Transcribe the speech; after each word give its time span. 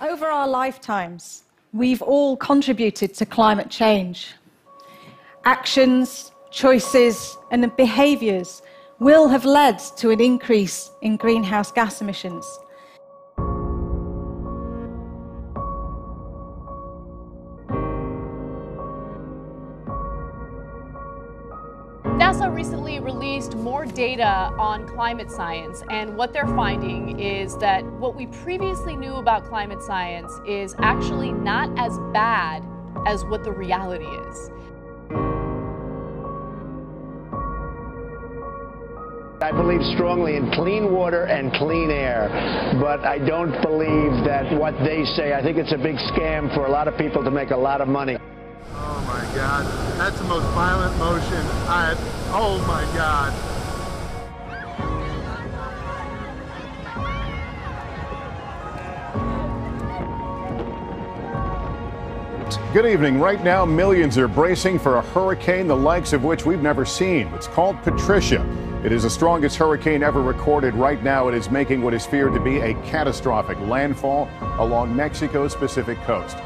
Over 0.00 0.26
our 0.26 0.46
lifetimes, 0.46 1.42
we've 1.72 2.02
all 2.02 2.36
contributed 2.36 3.14
to 3.14 3.26
climate 3.26 3.68
change. 3.68 4.28
Actions, 5.44 6.30
choices, 6.52 7.36
and 7.50 7.74
behaviours 7.76 8.62
will 9.00 9.26
have 9.26 9.44
led 9.44 9.80
to 9.96 10.10
an 10.10 10.20
increase 10.20 10.92
in 11.02 11.16
greenhouse 11.16 11.72
gas 11.72 12.00
emissions. 12.00 12.46
More 23.68 23.84
data 23.84 24.50
on 24.58 24.88
climate 24.88 25.30
science, 25.30 25.82
and 25.90 26.16
what 26.16 26.32
they're 26.32 26.54
finding 26.56 27.20
is 27.20 27.54
that 27.58 27.84
what 28.00 28.16
we 28.16 28.26
previously 28.42 28.96
knew 28.96 29.16
about 29.16 29.44
climate 29.44 29.82
science 29.82 30.32
is 30.46 30.74
actually 30.78 31.32
not 31.32 31.68
as 31.78 31.92
bad 32.10 32.64
as 33.06 33.26
what 33.26 33.44
the 33.44 33.52
reality 33.52 34.06
is. 34.06 34.50
I 39.42 39.52
believe 39.52 39.82
strongly 39.94 40.36
in 40.36 40.50
clean 40.52 40.90
water 40.90 41.24
and 41.24 41.52
clean 41.52 41.90
air, 41.90 42.30
but 42.80 43.04
I 43.04 43.18
don't 43.18 43.52
believe 43.60 44.24
that 44.24 44.50
what 44.58 44.72
they 44.78 45.04
say, 45.04 45.34
I 45.34 45.42
think 45.42 45.58
it's 45.58 45.74
a 45.74 45.78
big 45.78 45.96
scam 45.96 46.52
for 46.54 46.64
a 46.64 46.70
lot 46.70 46.88
of 46.88 46.96
people 46.96 47.22
to 47.22 47.30
make 47.30 47.50
a 47.50 47.56
lot 47.56 47.82
of 47.82 47.88
money. 47.88 48.16
Oh 48.72 49.04
my 49.06 49.20
God, 49.36 49.66
that's 49.98 50.18
the 50.18 50.24
most 50.24 50.46
violent 50.54 50.96
motion 50.96 51.44
I've, 51.68 51.98
oh 52.32 52.64
my 52.66 52.82
God. 52.96 53.47
Good 62.74 62.84
evening. 62.84 63.18
Right 63.18 63.42
now, 63.42 63.64
millions 63.64 64.18
are 64.18 64.28
bracing 64.28 64.78
for 64.78 64.98
a 64.98 65.00
hurricane 65.00 65.68
the 65.68 65.74
likes 65.74 66.12
of 66.12 66.22
which 66.22 66.44
we've 66.44 66.60
never 66.60 66.84
seen. 66.84 67.28
It's 67.28 67.46
called 67.46 67.82
Patricia. 67.82 68.46
It 68.84 68.92
is 68.92 69.04
the 69.04 69.10
strongest 69.10 69.56
hurricane 69.56 70.02
ever 70.02 70.20
recorded. 70.20 70.74
Right 70.74 71.02
now, 71.02 71.28
it 71.28 71.34
is 71.34 71.50
making 71.50 71.80
what 71.80 71.94
is 71.94 72.04
feared 72.04 72.34
to 72.34 72.40
be 72.40 72.58
a 72.58 72.74
catastrophic 72.82 73.58
landfall 73.60 74.28
along 74.58 74.94
Mexico's 74.94 75.54
Pacific 75.54 75.96
coast. 76.02 76.36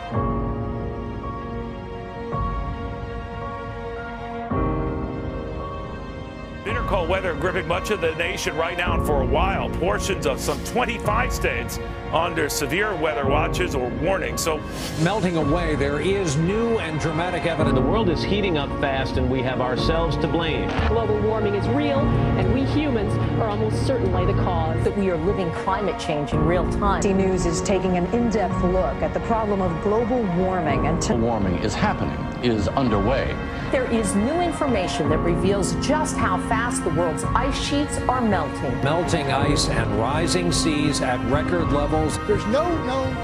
Bitter 6.64 6.84
cold 6.84 7.08
weather 7.08 7.34
gripping 7.34 7.66
much 7.66 7.90
of 7.90 8.00
the 8.00 8.14
nation 8.14 8.54
right 8.54 8.78
now 8.78 8.94
and 8.94 9.04
for 9.04 9.22
a 9.22 9.26
while. 9.26 9.68
Portions 9.70 10.26
of 10.26 10.38
some 10.38 10.62
25 10.66 11.32
states 11.32 11.80
under 12.12 12.48
severe 12.48 12.94
weather 12.94 13.26
watches 13.26 13.74
or 13.74 13.88
warnings. 13.88 14.42
So 14.42 14.60
melting 15.00 15.36
away, 15.36 15.74
there 15.76 16.00
is 16.00 16.36
new 16.36 16.78
and 16.78 17.00
dramatic 17.00 17.46
evidence. 17.46 17.74
The 17.74 17.84
world 17.84 18.08
is 18.08 18.22
heating 18.22 18.58
up 18.58 18.68
fast 18.80 19.16
and 19.16 19.30
we 19.30 19.42
have 19.42 19.60
ourselves 19.60 20.16
to 20.18 20.28
blame. 20.28 20.68
Global 20.88 21.18
warming 21.20 21.54
is 21.54 21.66
real 21.68 22.00
and 22.00 22.52
we 22.52 22.64
humans 22.64 23.12
are 23.40 23.48
almost 23.48 23.86
certainly 23.86 24.26
the 24.26 24.38
cause. 24.42 24.82
That 24.84 24.96
we 24.96 25.10
are 25.10 25.16
living 25.16 25.50
climate 25.52 25.98
change 25.98 26.32
in 26.32 26.44
real 26.44 26.70
time. 26.72 27.02
C 27.02 27.12
News 27.12 27.46
is 27.46 27.62
taking 27.62 27.96
an 27.96 28.06
in-depth 28.06 28.62
look 28.64 28.96
at 29.02 29.14
the 29.14 29.20
problem 29.20 29.62
of 29.62 29.82
global 29.82 30.22
warming 30.36 30.86
and 30.86 31.00
global 31.00 31.26
warming 31.26 31.58
is 31.58 31.74
happening, 31.74 32.18
is 32.42 32.68
underway. 32.68 33.36
There 33.70 33.90
is 33.90 34.14
new 34.14 34.40
information 34.40 35.08
that 35.08 35.18
reveals 35.18 35.74
just 35.86 36.16
how 36.16 36.36
fast 36.48 36.84
the 36.84 36.90
world's 36.90 37.24
ice 37.24 37.58
sheets 37.58 37.96
are 38.00 38.20
melting. 38.20 38.84
Melting 38.84 39.32
ice 39.32 39.68
and 39.68 39.90
rising 39.98 40.52
seas 40.52 41.00
at 41.00 41.18
record 41.30 41.72
levels. 41.72 42.01
There's 42.02 42.44
no 42.46 42.66
known 42.84 43.14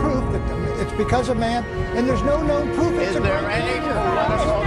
proof 0.00 0.32
that 0.32 0.80
it's 0.80 0.92
because 0.94 1.28
of 1.28 1.36
man, 1.36 1.64
and 1.94 2.08
there's 2.08 2.22
no 2.22 2.42
known 2.42 2.74
proof 2.74 2.98
it's 2.98 3.14
Is 3.14 3.22
there 3.22 3.50
any 3.50 4.65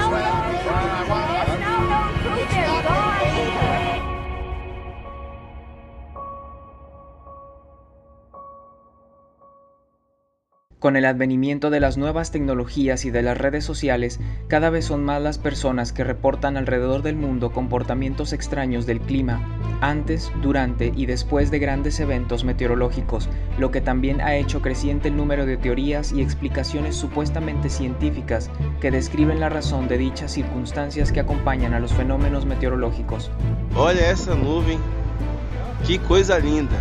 Con 10.80 10.96
el 10.96 11.04
advenimiento 11.04 11.70
de 11.72 11.82
las 11.82 11.98
nuevas 11.98 12.32
tecnologías 12.32 13.04
y 13.04 13.12
de 13.12 13.22
las 13.22 13.38
redes 13.38 13.66
sociales, 13.66 14.18
cada 14.48 14.70
vez 14.70 14.86
son 14.86 15.04
más 15.04 15.22
las 15.22 15.38
personas 15.38 15.92
que 15.92 16.06
reportan 16.06 16.56
alrededor 16.56 17.02
del 17.02 17.18
mundo 17.18 17.52
comportamientos 17.52 18.32
extraños 18.32 18.86
del 18.86 19.02
clima, 19.02 19.60
antes, 19.82 20.32
durante 20.42 20.94
y 20.96 21.06
después 21.06 21.52
de 21.52 21.60
grandes 21.60 22.00
eventos 22.00 22.46
meteorológicos, 22.46 23.28
lo 23.58 23.72
que 23.72 23.82
también 23.82 24.22
ha 24.22 24.38
hecho 24.38 24.62
creciente 24.62 25.10
el 25.10 25.18
número 25.18 25.46
de 25.46 25.58
teorías 25.58 26.14
y 26.14 26.22
explicaciones 26.22 26.96
supuestamente 26.96 27.70
científicas 27.70 28.50
que 28.80 28.90
describen 28.90 29.42
la 29.42 29.50
razón 29.50 29.90
de 29.90 29.98
dichas 29.98 30.32
circunstancias 30.32 31.12
que 31.12 31.20
acompañan 31.20 31.74
a 31.74 31.82
los 31.82 31.92
fenómenos 31.92 32.46
meteorológicos. 32.46 33.30
Olha 33.76 34.10
essa 34.10 34.34
nuvem, 34.34 34.80
que 35.86 36.00
coisa 36.00 36.40
linda. 36.40 36.78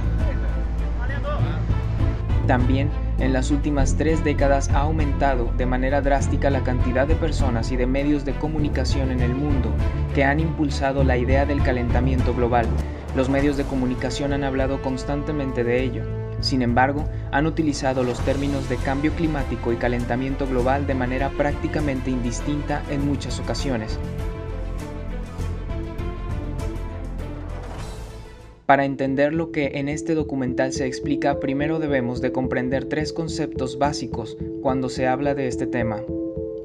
También 2.47 3.07
en 3.18 3.32
las 3.32 3.50
últimas 3.50 3.96
tres 3.96 4.22
décadas 4.22 4.68
ha 4.70 4.80
aumentado 4.80 5.52
de 5.56 5.66
manera 5.66 6.00
drástica 6.00 6.50
la 6.50 6.62
cantidad 6.62 7.06
de 7.06 7.16
personas 7.16 7.72
y 7.72 7.76
de 7.76 7.86
medios 7.86 8.24
de 8.24 8.34
comunicación 8.34 9.10
en 9.10 9.20
el 9.20 9.34
mundo 9.34 9.72
que 10.14 10.24
han 10.24 10.40
impulsado 10.40 11.04
la 11.04 11.16
idea 11.16 11.44
del 11.44 11.62
calentamiento 11.62 12.34
global. 12.34 12.66
Los 13.16 13.28
medios 13.28 13.56
de 13.56 13.64
comunicación 13.64 14.32
han 14.32 14.44
hablado 14.44 14.80
constantemente 14.82 15.64
de 15.64 15.82
ello. 15.82 16.02
Sin 16.40 16.62
embargo, 16.62 17.04
han 17.32 17.46
utilizado 17.46 18.04
los 18.04 18.20
términos 18.20 18.68
de 18.68 18.76
cambio 18.76 19.12
climático 19.12 19.72
y 19.72 19.76
calentamiento 19.76 20.46
global 20.46 20.86
de 20.86 20.94
manera 20.94 21.30
prácticamente 21.30 22.10
indistinta 22.10 22.82
en 22.90 23.04
muchas 23.04 23.40
ocasiones. 23.40 23.98
Para 28.68 28.84
entender 28.84 29.32
lo 29.32 29.50
que 29.50 29.70
en 29.76 29.88
este 29.88 30.14
documental 30.14 30.74
se 30.74 30.84
explica, 30.84 31.40
primero 31.40 31.78
debemos 31.78 32.20
de 32.20 32.32
comprender 32.32 32.84
tres 32.84 33.14
conceptos 33.14 33.78
básicos 33.78 34.36
cuando 34.60 34.90
se 34.90 35.06
habla 35.06 35.34
de 35.34 35.46
este 35.46 35.66
tema. 35.66 36.02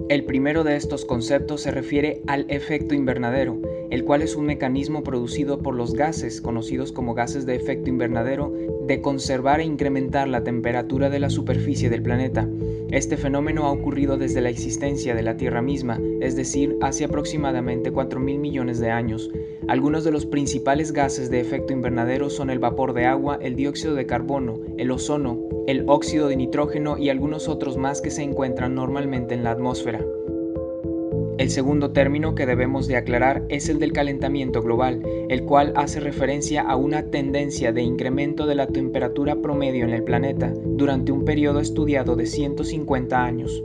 El 0.09 0.25
primero 0.25 0.63
de 0.63 0.75
estos 0.75 1.05
conceptos 1.05 1.61
se 1.61 1.71
refiere 1.71 2.21
al 2.27 2.45
efecto 2.49 2.93
invernadero, 2.93 3.61
el 3.89 4.03
cual 4.03 4.21
es 4.21 4.35
un 4.35 4.45
mecanismo 4.45 5.01
producido 5.01 5.59
por 5.59 5.75
los 5.75 5.93
gases, 5.93 6.41
conocidos 6.41 6.91
como 6.91 7.13
gases 7.13 7.45
de 7.45 7.55
efecto 7.55 7.89
invernadero, 7.89 8.53
de 8.85 9.01
conservar 9.01 9.61
e 9.61 9.65
incrementar 9.65 10.27
la 10.27 10.43
temperatura 10.43 11.09
de 11.09 11.19
la 11.19 11.29
superficie 11.29 11.89
del 11.89 12.03
planeta. 12.03 12.49
Este 12.91 13.17
fenómeno 13.17 13.65
ha 13.65 13.71
ocurrido 13.71 14.17
desde 14.17 14.41
la 14.41 14.49
existencia 14.49 15.15
de 15.15 15.23
la 15.23 15.37
Tierra 15.37 15.61
misma, 15.61 15.99
es 16.19 16.35
decir, 16.35 16.77
hace 16.81 17.05
aproximadamente 17.05 17.91
4.000 17.91 18.37
millones 18.37 18.79
de 18.79 18.91
años. 18.91 19.31
Algunos 19.67 20.03
de 20.03 20.11
los 20.11 20.25
principales 20.25 20.91
gases 20.91 21.29
de 21.29 21.39
efecto 21.39 21.71
invernadero 21.71 22.29
son 22.29 22.49
el 22.49 22.59
vapor 22.59 22.93
de 22.93 23.05
agua, 23.05 23.39
el 23.41 23.55
dióxido 23.55 23.95
de 23.95 24.05
carbono, 24.05 24.59
el 24.77 24.91
ozono, 24.91 25.39
el 25.65 25.85
óxido 25.87 26.27
de 26.27 26.35
nitrógeno 26.35 26.97
y 26.97 27.09
algunos 27.09 27.47
otros 27.47 27.77
más 27.77 28.01
que 28.01 28.11
se 28.11 28.21
encuentran 28.21 28.75
normalmente 28.75 29.33
en 29.33 29.43
la 29.43 29.51
atmósfera. 29.51 30.02
El 31.39 31.49
segundo 31.49 31.91
término 31.91 32.35
que 32.35 32.45
debemos 32.45 32.87
de 32.87 32.95
aclarar 32.95 33.43
es 33.49 33.67
el 33.67 33.79
del 33.79 33.91
calentamiento 33.91 34.61
global, 34.61 35.01
el 35.29 35.43
cual 35.45 35.73
hace 35.75 35.99
referencia 35.99 36.61
a 36.61 36.75
una 36.75 37.09
tendencia 37.09 37.71
de 37.71 37.81
incremento 37.81 38.45
de 38.45 38.53
la 38.53 38.67
temperatura 38.67 39.41
promedio 39.41 39.83
en 39.83 39.91
el 39.91 40.03
planeta 40.03 40.53
durante 40.63 41.11
un 41.11 41.25
periodo 41.25 41.59
estudiado 41.59 42.15
de 42.15 42.27
150 42.27 43.23
años. 43.23 43.63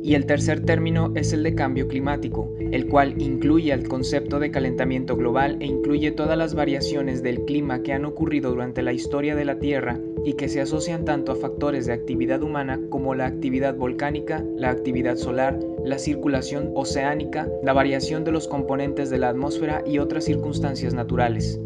Y 0.00 0.14
el 0.14 0.26
tercer 0.26 0.64
término 0.64 1.10
es 1.16 1.32
el 1.32 1.42
de 1.42 1.56
cambio 1.56 1.88
climático, 1.88 2.54
el 2.70 2.86
cual 2.86 3.20
incluye 3.20 3.72
el 3.72 3.88
concepto 3.88 4.38
de 4.38 4.52
calentamiento 4.52 5.16
global 5.16 5.56
e 5.58 5.66
incluye 5.66 6.12
todas 6.12 6.38
las 6.38 6.54
variaciones 6.54 7.24
del 7.24 7.44
clima 7.44 7.82
que 7.82 7.94
han 7.94 8.04
ocurrido 8.04 8.50
durante 8.50 8.84
la 8.84 8.92
historia 8.92 9.34
de 9.34 9.44
la 9.44 9.58
Tierra 9.58 9.98
y 10.24 10.34
que 10.34 10.48
se 10.48 10.60
asocian 10.60 11.04
tanto 11.04 11.32
a 11.32 11.36
factores 11.36 11.86
de 11.86 11.94
actividad 11.94 12.44
humana 12.44 12.80
como 12.88 13.16
la 13.16 13.26
actividad 13.26 13.74
volcánica, 13.74 14.44
la 14.56 14.70
actividad 14.70 15.16
solar, 15.16 15.58
la 15.86 16.00
circulación 16.00 16.72
oceánica, 16.74 17.48
la 17.62 17.72
variación 17.72 18.24
de 18.24 18.32
los 18.32 18.48
componentes 18.48 19.08
de 19.08 19.18
la 19.18 19.28
atmósfera 19.28 19.84
y 19.86 19.98
otras 19.98 20.24
circunstancias 20.24 20.92
naturales. 20.94 21.60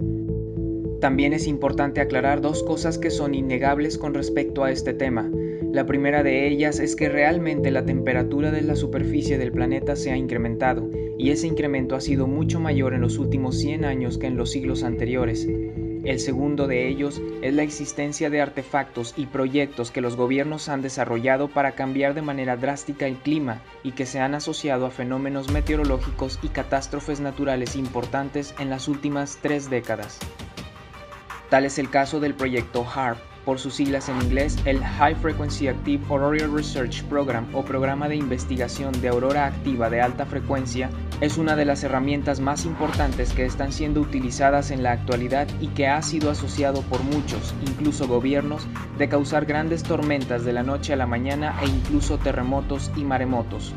También 1.01 1.33
es 1.33 1.47
importante 1.47 2.03
aclarar 2.03 2.43
dos 2.43 2.63
cosas 2.63 2.99
que 2.99 3.11
son 3.11 3.35
innegables 3.35 3.97
con 3.97 4.13
respecto 4.13 4.63
a 4.63 4.71
este 4.71 4.93
tema. 4.93 5.31
La 5.73 5.87
primera 5.87 6.23
de 6.23 6.47
ellas 6.47 6.81
es 6.81 6.97
que 6.97 7.09
realmente 7.09 7.71
la 7.71 7.87
temperatura 7.87 8.51
de 8.51 8.61
la 8.61 8.77
superficie 8.77 9.39
del 9.39 9.53
planeta 9.53 9.97
se 9.97 10.11
ha 10.11 10.17
incrementado, 10.19 10.91
y 11.17 11.31
ese 11.31 11.47
incremento 11.47 11.97
ha 11.97 12.03
sido 12.03 12.27
mucho 12.27 12.61
mayor 12.61 12.93
en 12.93 13.01
los 13.01 13.19
últimos 13.19 13.57
100 13.59 13.87
años 13.87 14.19
que 14.19 14.27
en 14.27 14.37
los 14.37 14.51
siglos 14.51 14.83
anteriores. 14.83 15.49
El 16.03 16.19
segundo 16.19 16.67
de 16.67 16.89
ellos 16.89 17.21
es 17.43 17.53
la 17.53 17.63
existencia 17.63 18.31
de 18.31 18.41
artefactos 18.41 19.13
y 19.19 19.27
proyectos 19.27 19.91
que 19.91 20.01
los 20.01 20.17
gobiernos 20.17 20.71
han 20.71 20.81
desarrollado 20.81 21.49
para 21.49 21.73
cambiar 21.73 22.15
de 22.15 22.23
manera 22.23 22.57
drástica 22.57 23.07
el 23.07 23.17
clima 23.17 23.61
y 23.83 23.93
que 23.93 24.07
se 24.07 24.19
han 24.19 24.35
asociado 24.35 24.87
a 24.87 24.91
fenómenos 24.91 25.51
meteorológicos 25.51 26.39
y 26.43 26.49
catástrofes 26.49 27.21
naturales 27.21 27.77
importantes 27.77 28.55
en 28.59 28.71
las 28.71 28.89
últimas 28.89 29.39
tres 29.43 29.69
décadas. 29.69 30.19
Tal 31.51 31.67
es 31.67 31.79
el 31.79 31.91
caso 31.91 32.19
del 32.19 32.35
proyecto 32.35 32.87
HARP, 32.87 33.19
por 33.51 33.59
sus 33.59 33.75
siglas 33.75 34.09
en 34.09 34.23
inglés 34.23 34.57
el 34.65 34.79
High 34.79 35.17
Frequency 35.17 35.67
Active 35.67 36.05
Auroral 36.09 36.55
Research 36.55 37.03
Program 37.07 37.49
o 37.53 37.65
Programa 37.65 38.09
de 38.09 38.15
Investigación 38.15 38.93
de 39.01 39.09
Aurora 39.09 39.47
Activa 39.47 39.91
de 39.91 40.01
Alta 40.01 40.25
Frecuencia, 40.25 40.89
es 41.21 41.37
una 41.37 41.57
de 41.57 41.65
las 41.65 41.83
herramientas 41.83 42.39
más 42.39 42.65
importantes 42.65 43.33
que 43.33 43.45
están 43.45 43.73
siendo 43.73 44.03
utilizadas 44.03 44.71
en 44.71 44.85
la 44.85 44.93
actualidad 44.93 45.49
y 45.61 45.67
que 45.67 45.89
ha 45.89 46.01
sido 46.01 46.31
asociado 46.31 46.83
por 46.83 47.03
muchos, 47.03 47.53
incluso 47.67 48.07
gobiernos, 48.07 48.69
de 48.99 49.09
causar 49.09 49.47
grandes 49.47 49.83
tormentas 49.83 50.45
de 50.45 50.53
la 50.53 50.63
noche 50.63 50.93
a 50.93 50.97
la 50.97 51.09
mañana 51.09 51.57
e 51.61 51.67
incluso 51.67 52.19
terremotos 52.19 52.93
y 52.95 53.03
maremotos. 53.03 53.75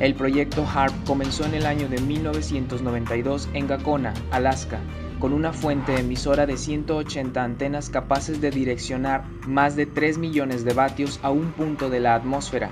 El 0.00 0.16
proyecto 0.16 0.66
HARP 0.66 0.92
comenzó 1.06 1.46
en 1.46 1.54
el 1.54 1.64
año 1.64 1.88
de 1.88 1.98
1992 1.98 3.48
en 3.54 3.68
Gacona, 3.68 4.12
Alaska, 4.32 4.80
con 5.18 5.32
una 5.32 5.52
fuente 5.52 5.98
emisora 5.98 6.46
de 6.46 6.56
180 6.56 7.42
antenas 7.42 7.90
capaces 7.90 8.40
de 8.40 8.50
direccionar 8.50 9.24
más 9.46 9.76
de 9.76 9.86
3 9.86 10.18
millones 10.18 10.64
de 10.64 10.74
vatios 10.74 11.18
a 11.22 11.30
un 11.30 11.52
punto 11.52 11.90
de 11.90 12.00
la 12.00 12.14
atmósfera. 12.14 12.70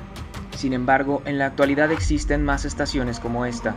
Sin 0.57 0.73
embargo, 0.73 1.23
en 1.27 1.39
la 1.39 1.47
actualidad 1.47 1.93
existen 1.93 2.45
más 2.45 2.65
estaciones 2.65 3.21
como 3.21 3.45
esta, 3.45 3.75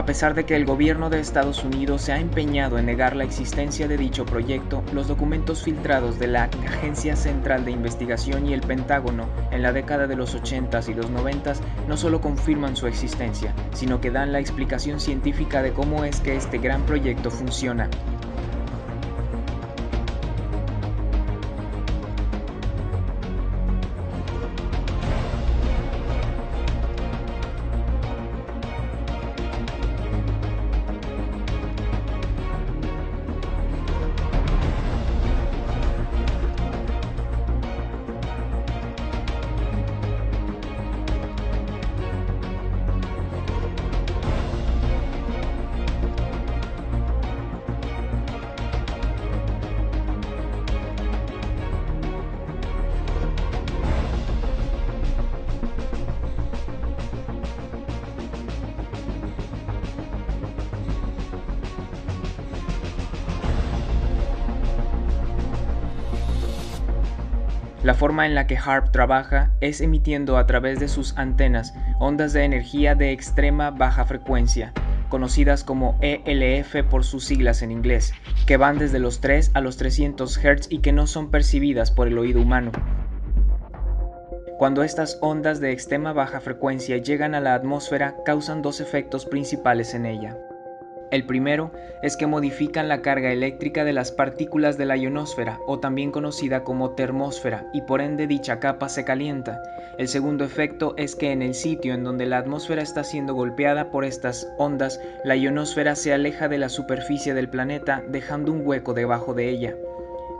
a 0.00 0.06
pesar 0.06 0.32
de 0.32 0.46
que 0.46 0.56
el 0.56 0.64
gobierno 0.64 1.10
de 1.10 1.20
Estados 1.20 1.62
Unidos 1.62 2.00
se 2.00 2.12
ha 2.12 2.18
empeñado 2.18 2.78
en 2.78 2.86
negar 2.86 3.14
la 3.14 3.24
existencia 3.24 3.86
de 3.86 3.98
dicho 3.98 4.24
proyecto, 4.24 4.82
los 4.94 5.08
documentos 5.08 5.62
filtrados 5.62 6.18
de 6.18 6.26
la 6.26 6.44
Agencia 6.44 7.16
Central 7.16 7.66
de 7.66 7.72
Investigación 7.72 8.46
y 8.46 8.54
el 8.54 8.62
Pentágono 8.62 9.28
en 9.50 9.60
la 9.60 9.74
década 9.74 10.06
de 10.06 10.16
los 10.16 10.34
80s 10.34 10.88
y 10.88 10.94
los 10.94 11.10
90s 11.10 11.58
no 11.86 11.98
solo 11.98 12.22
confirman 12.22 12.76
su 12.76 12.86
existencia, 12.86 13.52
sino 13.74 14.00
que 14.00 14.10
dan 14.10 14.32
la 14.32 14.40
explicación 14.40 15.00
científica 15.00 15.62
de 15.62 15.74
cómo 15.74 16.02
es 16.02 16.20
que 16.20 16.34
este 16.34 16.56
gran 16.56 16.80
proyecto 16.86 17.30
funciona. 17.30 17.90
La 67.90 67.94
forma 67.94 68.24
en 68.24 68.36
la 68.36 68.46
que 68.46 68.56
HARP 68.56 68.92
trabaja 68.92 69.50
es 69.60 69.80
emitiendo 69.80 70.38
a 70.38 70.46
través 70.46 70.78
de 70.78 70.86
sus 70.86 71.18
antenas 71.18 71.74
ondas 71.98 72.32
de 72.32 72.44
energía 72.44 72.94
de 72.94 73.10
extrema 73.10 73.72
baja 73.72 74.04
frecuencia, 74.04 74.72
conocidas 75.08 75.64
como 75.64 75.98
ELF 76.00 76.84
por 76.88 77.02
sus 77.02 77.24
siglas 77.24 77.62
en 77.62 77.72
inglés, 77.72 78.12
que 78.46 78.56
van 78.56 78.78
desde 78.78 79.00
los 79.00 79.20
3 79.20 79.50
a 79.54 79.60
los 79.60 79.76
300 79.76 80.38
Hz 80.38 80.68
y 80.70 80.78
que 80.82 80.92
no 80.92 81.08
son 81.08 81.32
percibidas 81.32 81.90
por 81.90 82.06
el 82.06 82.16
oído 82.18 82.40
humano. 82.40 82.70
Cuando 84.56 84.84
estas 84.84 85.18
ondas 85.20 85.58
de 85.58 85.72
extrema 85.72 86.12
baja 86.12 86.38
frecuencia 86.38 86.98
llegan 86.98 87.34
a 87.34 87.40
la 87.40 87.54
atmósfera, 87.54 88.14
causan 88.24 88.62
dos 88.62 88.80
efectos 88.80 89.26
principales 89.26 89.94
en 89.94 90.06
ella. 90.06 90.38
El 91.10 91.24
primero 91.24 91.72
es 92.02 92.16
que 92.16 92.26
modifican 92.26 92.88
la 92.88 93.02
carga 93.02 93.32
eléctrica 93.32 93.84
de 93.84 93.92
las 93.92 94.12
partículas 94.12 94.78
de 94.78 94.86
la 94.86 94.96
ionosfera, 94.96 95.58
o 95.66 95.80
también 95.80 96.12
conocida 96.12 96.62
como 96.62 96.90
termósfera, 96.90 97.66
y 97.72 97.82
por 97.82 98.00
ende 98.00 98.26
dicha 98.26 98.60
capa 98.60 98.88
se 98.88 99.04
calienta. 99.04 99.60
El 99.98 100.08
segundo 100.08 100.44
efecto 100.44 100.94
es 100.96 101.16
que 101.16 101.32
en 101.32 101.42
el 101.42 101.54
sitio 101.54 101.94
en 101.94 102.04
donde 102.04 102.26
la 102.26 102.38
atmósfera 102.38 102.82
está 102.82 103.04
siendo 103.04 103.34
golpeada 103.34 103.90
por 103.90 104.04
estas 104.04 104.48
ondas, 104.56 105.00
la 105.24 105.36
ionosfera 105.36 105.96
se 105.96 106.12
aleja 106.12 106.48
de 106.48 106.58
la 106.58 106.68
superficie 106.68 107.34
del 107.34 107.48
planeta, 107.48 108.02
dejando 108.08 108.52
un 108.52 108.66
hueco 108.66 108.94
debajo 108.94 109.34
de 109.34 109.48
ella. 109.48 109.74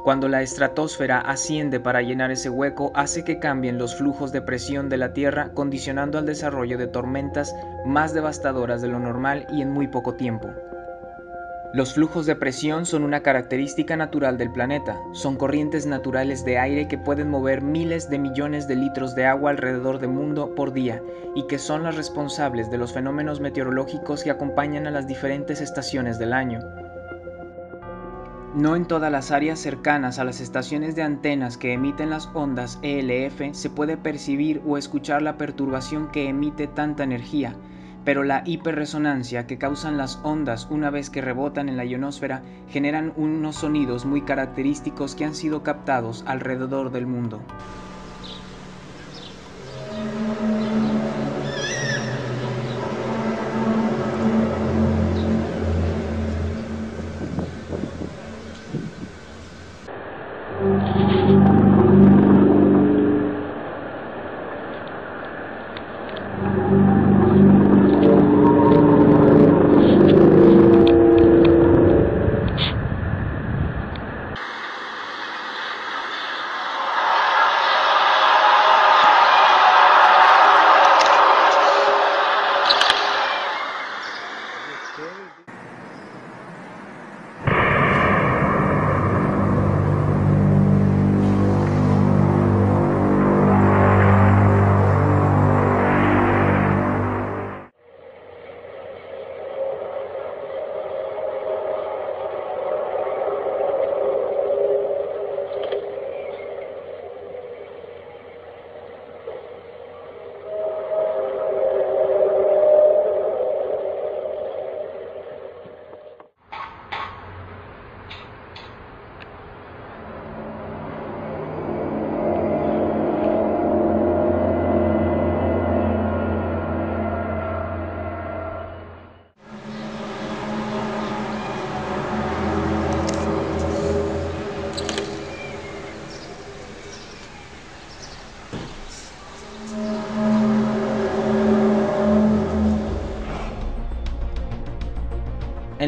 Cuando 0.02 0.28
la 0.28 0.40
estratosfera 0.40 1.20
asciende 1.20 1.78
para 1.78 2.00
llenar 2.00 2.30
ese 2.30 2.48
hueco, 2.48 2.90
hace 2.94 3.22
que 3.22 3.38
cambien 3.38 3.76
los 3.76 3.96
flujos 3.96 4.32
de 4.32 4.40
presión 4.40 4.88
de 4.88 4.96
la 4.96 5.12
Tierra, 5.12 5.50
condicionando 5.52 6.16
al 6.16 6.24
desarrollo 6.24 6.78
de 6.78 6.86
tormentas 6.86 7.54
más 7.84 8.14
devastadoras 8.14 8.80
de 8.80 8.88
lo 8.88 8.98
normal 8.98 9.46
y 9.52 9.60
en 9.60 9.70
muy 9.70 9.88
poco 9.88 10.14
tiempo. 10.14 10.48
Los 11.72 11.94
flujos 11.94 12.26
de 12.26 12.34
presión 12.34 12.84
son 12.86 13.04
una 13.04 13.20
característica 13.20 13.94
natural 13.96 14.38
del 14.38 14.50
planeta, 14.50 14.98
son 15.12 15.36
corrientes 15.36 15.86
naturales 15.86 16.44
de 16.44 16.58
aire 16.58 16.88
que 16.88 16.98
pueden 16.98 17.30
mover 17.30 17.60
miles 17.60 18.10
de 18.10 18.18
millones 18.18 18.66
de 18.66 18.74
litros 18.74 19.14
de 19.14 19.26
agua 19.26 19.50
alrededor 19.50 20.00
del 20.00 20.10
mundo 20.10 20.54
por 20.56 20.72
día 20.72 21.00
y 21.36 21.46
que 21.46 21.58
son 21.58 21.84
las 21.84 21.96
responsables 21.96 22.70
de 22.70 22.78
los 22.78 22.92
fenómenos 22.92 23.38
meteorológicos 23.38 24.24
que 24.24 24.30
acompañan 24.30 24.88
a 24.88 24.90
las 24.90 25.06
diferentes 25.06 25.60
estaciones 25.60 26.18
del 26.18 26.32
año. 26.32 26.58
No 28.54 28.74
en 28.74 28.86
todas 28.86 29.12
las 29.12 29.30
áreas 29.30 29.60
cercanas 29.60 30.18
a 30.18 30.24
las 30.24 30.40
estaciones 30.40 30.96
de 30.96 31.02
antenas 31.02 31.56
que 31.56 31.72
emiten 31.72 32.10
las 32.10 32.28
ondas 32.34 32.80
ELF 32.82 33.40
se 33.52 33.70
puede 33.70 33.96
percibir 33.96 34.60
o 34.66 34.76
escuchar 34.76 35.22
la 35.22 35.38
perturbación 35.38 36.10
que 36.10 36.28
emite 36.28 36.66
tanta 36.66 37.04
energía, 37.04 37.54
pero 38.04 38.24
la 38.24 38.42
hiperresonancia 38.44 39.46
que 39.46 39.56
causan 39.56 39.96
las 39.96 40.18
ondas 40.24 40.66
una 40.68 40.90
vez 40.90 41.10
que 41.10 41.20
rebotan 41.20 41.68
en 41.68 41.76
la 41.76 41.84
ionosfera 41.84 42.42
generan 42.68 43.12
unos 43.14 43.54
sonidos 43.54 44.04
muy 44.04 44.22
característicos 44.22 45.14
que 45.14 45.24
han 45.24 45.36
sido 45.36 45.62
captados 45.62 46.24
alrededor 46.26 46.90
del 46.90 47.06
mundo. 47.06 47.40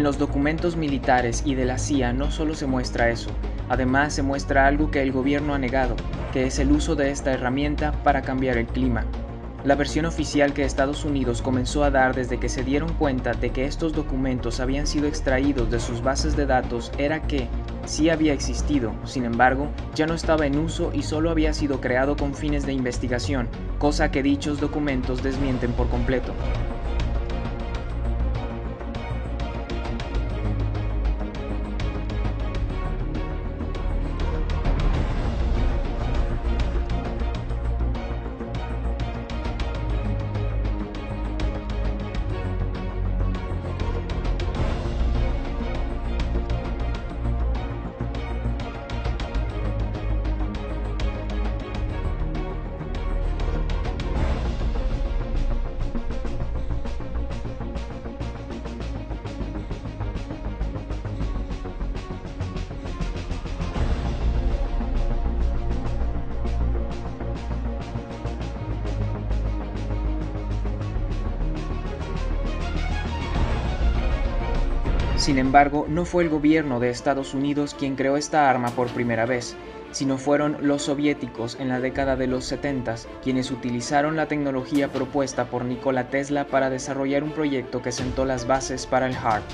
En 0.02 0.06
los 0.06 0.18
documentos 0.18 0.74
militares 0.74 1.44
y 1.46 1.54
de 1.54 1.64
la 1.64 1.78
CIA 1.78 2.12
no 2.12 2.32
solo 2.32 2.56
se 2.56 2.66
muestra 2.66 3.10
eso, 3.10 3.30
Además, 3.68 4.12
se 4.12 4.24
muestra 4.24 4.66
algo 4.66 4.90
que 4.90 5.00
el 5.00 5.12
gobierno 5.12 5.54
ha 5.54 5.60
negado, 5.60 5.94
que 6.32 6.44
es 6.44 6.58
el 6.58 6.72
uso 6.72 6.96
de 6.96 7.12
esta 7.12 7.32
herramienta 7.32 7.92
para 8.02 8.22
cambiar 8.22 8.58
el 8.58 8.66
clima. 8.66 9.04
La 9.64 9.76
versión 9.76 10.06
oficial 10.06 10.54
que 10.54 10.64
Estados 10.64 11.04
Unidos 11.04 11.40
comenzó 11.40 11.84
a 11.84 11.92
dar 11.92 12.16
desde 12.16 12.40
que 12.40 12.48
se 12.48 12.64
dieron 12.64 12.92
cuenta 12.94 13.32
de 13.32 13.50
que 13.50 13.64
estos 13.64 13.92
documentos 13.92 14.58
habían 14.58 14.88
sido 14.88 15.06
extraídos 15.06 15.70
de 15.70 15.78
sus 15.78 16.02
bases 16.02 16.34
de 16.34 16.46
datos 16.46 16.90
era 16.98 17.22
que 17.22 17.46
sí 17.86 18.10
había 18.10 18.32
existido, 18.32 18.92
sin 19.04 19.24
embargo, 19.24 19.68
ya 19.94 20.08
no 20.08 20.14
estaba 20.14 20.46
en 20.46 20.58
uso 20.58 20.90
y 20.92 21.04
solo 21.04 21.30
había 21.30 21.54
sido 21.54 21.80
creado 21.80 22.16
con 22.16 22.34
fines 22.34 22.66
de 22.66 22.72
investigación, 22.72 23.48
cosa 23.78 24.10
que 24.10 24.24
dichos 24.24 24.58
documentos 24.58 25.22
desmienten 25.22 25.70
por 25.74 25.88
completo. 25.88 26.34
Sin 75.22 75.38
embargo, 75.38 75.86
no 75.88 76.04
fue 76.04 76.24
el 76.24 76.30
gobierno 76.30 76.80
de 76.80 76.90
Estados 76.90 77.32
Unidos 77.32 77.76
quien 77.78 77.94
creó 77.94 78.16
esta 78.16 78.50
arma 78.50 78.70
por 78.70 78.88
primera 78.88 79.24
vez, 79.24 79.54
sino 79.92 80.18
fueron 80.18 80.56
los 80.62 80.82
soviéticos 80.82 81.56
en 81.60 81.68
la 81.68 81.78
década 81.78 82.16
de 82.16 82.26
los 82.26 82.44
70 82.46 82.96
quienes 83.22 83.52
utilizaron 83.52 84.16
la 84.16 84.26
tecnología 84.26 84.88
propuesta 84.88 85.44
por 85.44 85.64
Nikola 85.64 86.08
Tesla 86.08 86.48
para 86.48 86.70
desarrollar 86.70 87.22
un 87.22 87.30
proyecto 87.30 87.82
que 87.82 87.92
sentó 87.92 88.24
las 88.24 88.48
bases 88.48 88.88
para 88.88 89.06
el 89.06 89.14
HARP. 89.14 89.44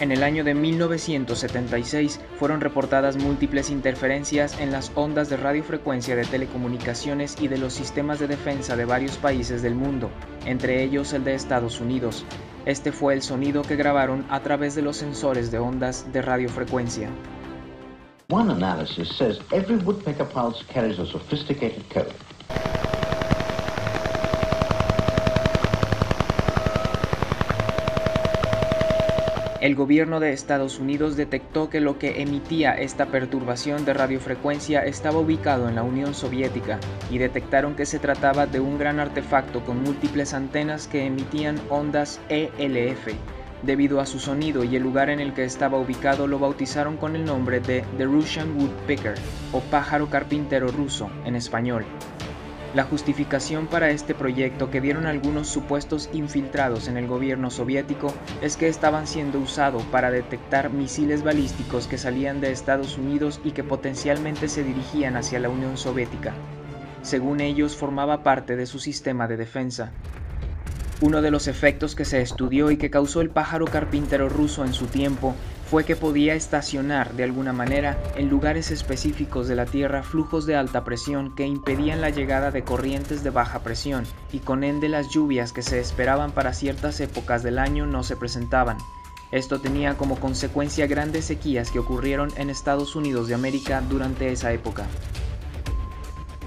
En 0.00 0.12
el 0.12 0.22
año 0.22 0.44
de 0.44 0.52
1976 0.52 2.20
fueron 2.38 2.60
reportadas 2.60 3.16
múltiples 3.16 3.70
interferencias 3.70 4.60
en 4.60 4.70
las 4.70 4.92
ondas 4.96 5.30
de 5.30 5.38
radiofrecuencia 5.38 6.14
de 6.14 6.26
telecomunicaciones 6.26 7.36
y 7.40 7.48
de 7.48 7.56
los 7.56 7.72
sistemas 7.72 8.18
de 8.18 8.26
defensa 8.26 8.76
de 8.76 8.84
varios 8.84 9.16
países 9.16 9.62
del 9.62 9.76
mundo, 9.76 10.10
entre 10.44 10.82
ellos 10.82 11.14
el 11.14 11.24
de 11.24 11.34
Estados 11.34 11.80
Unidos. 11.80 12.26
Este 12.66 12.90
fue 12.90 13.14
el 13.14 13.22
sonido 13.22 13.62
que 13.62 13.76
grabaron 13.76 14.26
a 14.28 14.40
través 14.40 14.74
de 14.74 14.82
los 14.82 14.96
sensores 14.96 15.52
de 15.52 15.58
ondas 15.60 16.12
de 16.12 16.20
radiofrecuencia. 16.20 17.08
One 18.28 18.52
analysis 18.52 19.08
says 19.16 19.38
every 19.52 19.76
woodpecker 19.76 20.26
pulse 20.26 20.64
carries 20.66 20.98
a 20.98 21.06
sophisticated 21.06 21.84
code. 21.94 22.12
El 29.66 29.74
gobierno 29.74 30.20
de 30.20 30.32
Estados 30.32 30.78
Unidos 30.78 31.16
detectó 31.16 31.68
que 31.70 31.80
lo 31.80 31.98
que 31.98 32.22
emitía 32.22 32.70
esta 32.74 33.06
perturbación 33.06 33.84
de 33.84 33.94
radiofrecuencia 33.94 34.84
estaba 34.84 35.18
ubicado 35.18 35.68
en 35.68 35.74
la 35.74 35.82
Unión 35.82 36.14
Soviética 36.14 36.78
y 37.10 37.18
detectaron 37.18 37.74
que 37.74 37.84
se 37.84 37.98
trataba 37.98 38.46
de 38.46 38.60
un 38.60 38.78
gran 38.78 39.00
artefacto 39.00 39.64
con 39.64 39.82
múltiples 39.82 40.34
antenas 40.34 40.86
que 40.86 41.04
emitían 41.04 41.60
ondas 41.68 42.20
ELF. 42.28 43.08
Debido 43.64 44.00
a 44.00 44.06
su 44.06 44.20
sonido 44.20 44.62
y 44.62 44.76
el 44.76 44.84
lugar 44.84 45.10
en 45.10 45.18
el 45.18 45.34
que 45.34 45.42
estaba 45.42 45.80
ubicado 45.80 46.28
lo 46.28 46.38
bautizaron 46.38 46.96
con 46.96 47.16
el 47.16 47.24
nombre 47.24 47.58
de 47.58 47.82
The 47.98 48.04
Russian 48.04 48.56
Woodpecker 48.56 49.14
o 49.50 49.58
pájaro 49.62 50.08
carpintero 50.08 50.68
ruso 50.68 51.10
en 51.24 51.34
español. 51.34 51.84
La 52.76 52.84
justificación 52.84 53.68
para 53.68 53.88
este 53.88 54.14
proyecto 54.14 54.70
que 54.70 54.82
dieron 54.82 55.06
algunos 55.06 55.48
supuestos 55.48 56.10
infiltrados 56.12 56.88
en 56.88 56.98
el 56.98 57.06
gobierno 57.06 57.50
soviético 57.50 58.12
es 58.42 58.58
que 58.58 58.68
estaban 58.68 59.06
siendo 59.06 59.38
usados 59.38 59.82
para 59.84 60.10
detectar 60.10 60.68
misiles 60.68 61.22
balísticos 61.22 61.86
que 61.86 61.96
salían 61.96 62.42
de 62.42 62.52
Estados 62.52 62.98
Unidos 62.98 63.40
y 63.44 63.52
que 63.52 63.64
potencialmente 63.64 64.46
se 64.48 64.62
dirigían 64.62 65.16
hacia 65.16 65.40
la 65.40 65.48
Unión 65.48 65.78
Soviética. 65.78 66.34
Según 67.00 67.40
ellos 67.40 67.74
formaba 67.74 68.22
parte 68.22 68.56
de 68.56 68.66
su 68.66 68.78
sistema 68.78 69.26
de 69.26 69.38
defensa. 69.38 69.92
Uno 71.00 71.22
de 71.22 71.30
los 71.30 71.48
efectos 71.48 71.94
que 71.94 72.04
se 72.04 72.20
estudió 72.20 72.70
y 72.70 72.76
que 72.76 72.90
causó 72.90 73.22
el 73.22 73.30
pájaro 73.30 73.64
carpintero 73.64 74.28
ruso 74.28 74.66
en 74.66 74.74
su 74.74 74.84
tiempo 74.84 75.34
fue 75.70 75.84
que 75.84 75.96
podía 75.96 76.34
estacionar 76.34 77.14
de 77.14 77.24
alguna 77.24 77.52
manera 77.52 77.98
en 78.16 78.28
lugares 78.28 78.70
específicos 78.70 79.48
de 79.48 79.56
la 79.56 79.66
Tierra 79.66 80.02
flujos 80.02 80.46
de 80.46 80.54
alta 80.54 80.84
presión 80.84 81.34
que 81.34 81.46
impedían 81.46 82.00
la 82.00 82.10
llegada 82.10 82.50
de 82.50 82.62
corrientes 82.62 83.24
de 83.24 83.30
baja 83.30 83.60
presión 83.60 84.04
y 84.32 84.38
con 84.38 84.62
ende 84.62 84.88
las 84.88 85.08
lluvias 85.08 85.52
que 85.52 85.62
se 85.62 85.80
esperaban 85.80 86.30
para 86.30 86.54
ciertas 86.54 87.00
épocas 87.00 87.42
del 87.42 87.58
año 87.58 87.84
no 87.86 88.04
se 88.04 88.16
presentaban. 88.16 88.78
Esto 89.32 89.60
tenía 89.60 89.96
como 89.96 90.20
consecuencia 90.20 90.86
grandes 90.86 91.24
sequías 91.24 91.72
que 91.72 91.80
ocurrieron 91.80 92.30
en 92.36 92.48
Estados 92.48 92.94
Unidos 92.94 93.26
de 93.26 93.34
América 93.34 93.82
durante 93.88 94.30
esa 94.30 94.52
época. 94.52 94.86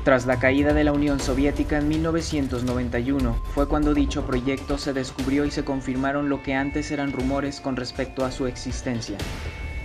Tras 0.03 0.25
la 0.25 0.39
caída 0.39 0.73
de 0.73 0.85
la 0.85 0.93
Unión 0.93 1.19
Soviética 1.19 1.77
en 1.77 1.89
1991 1.89 3.35
fue 3.53 3.67
cuando 3.67 3.93
dicho 3.93 4.25
proyecto 4.25 4.77
se 4.77 4.93
descubrió 4.93 5.45
y 5.45 5.51
se 5.51 5.65
confirmaron 5.65 6.29
lo 6.29 6.41
que 6.41 6.53
antes 6.53 6.91
eran 6.91 7.11
rumores 7.11 7.59
con 7.59 7.75
respecto 7.75 8.23
a 8.23 8.31
su 8.31 8.47
existencia. 8.47 9.17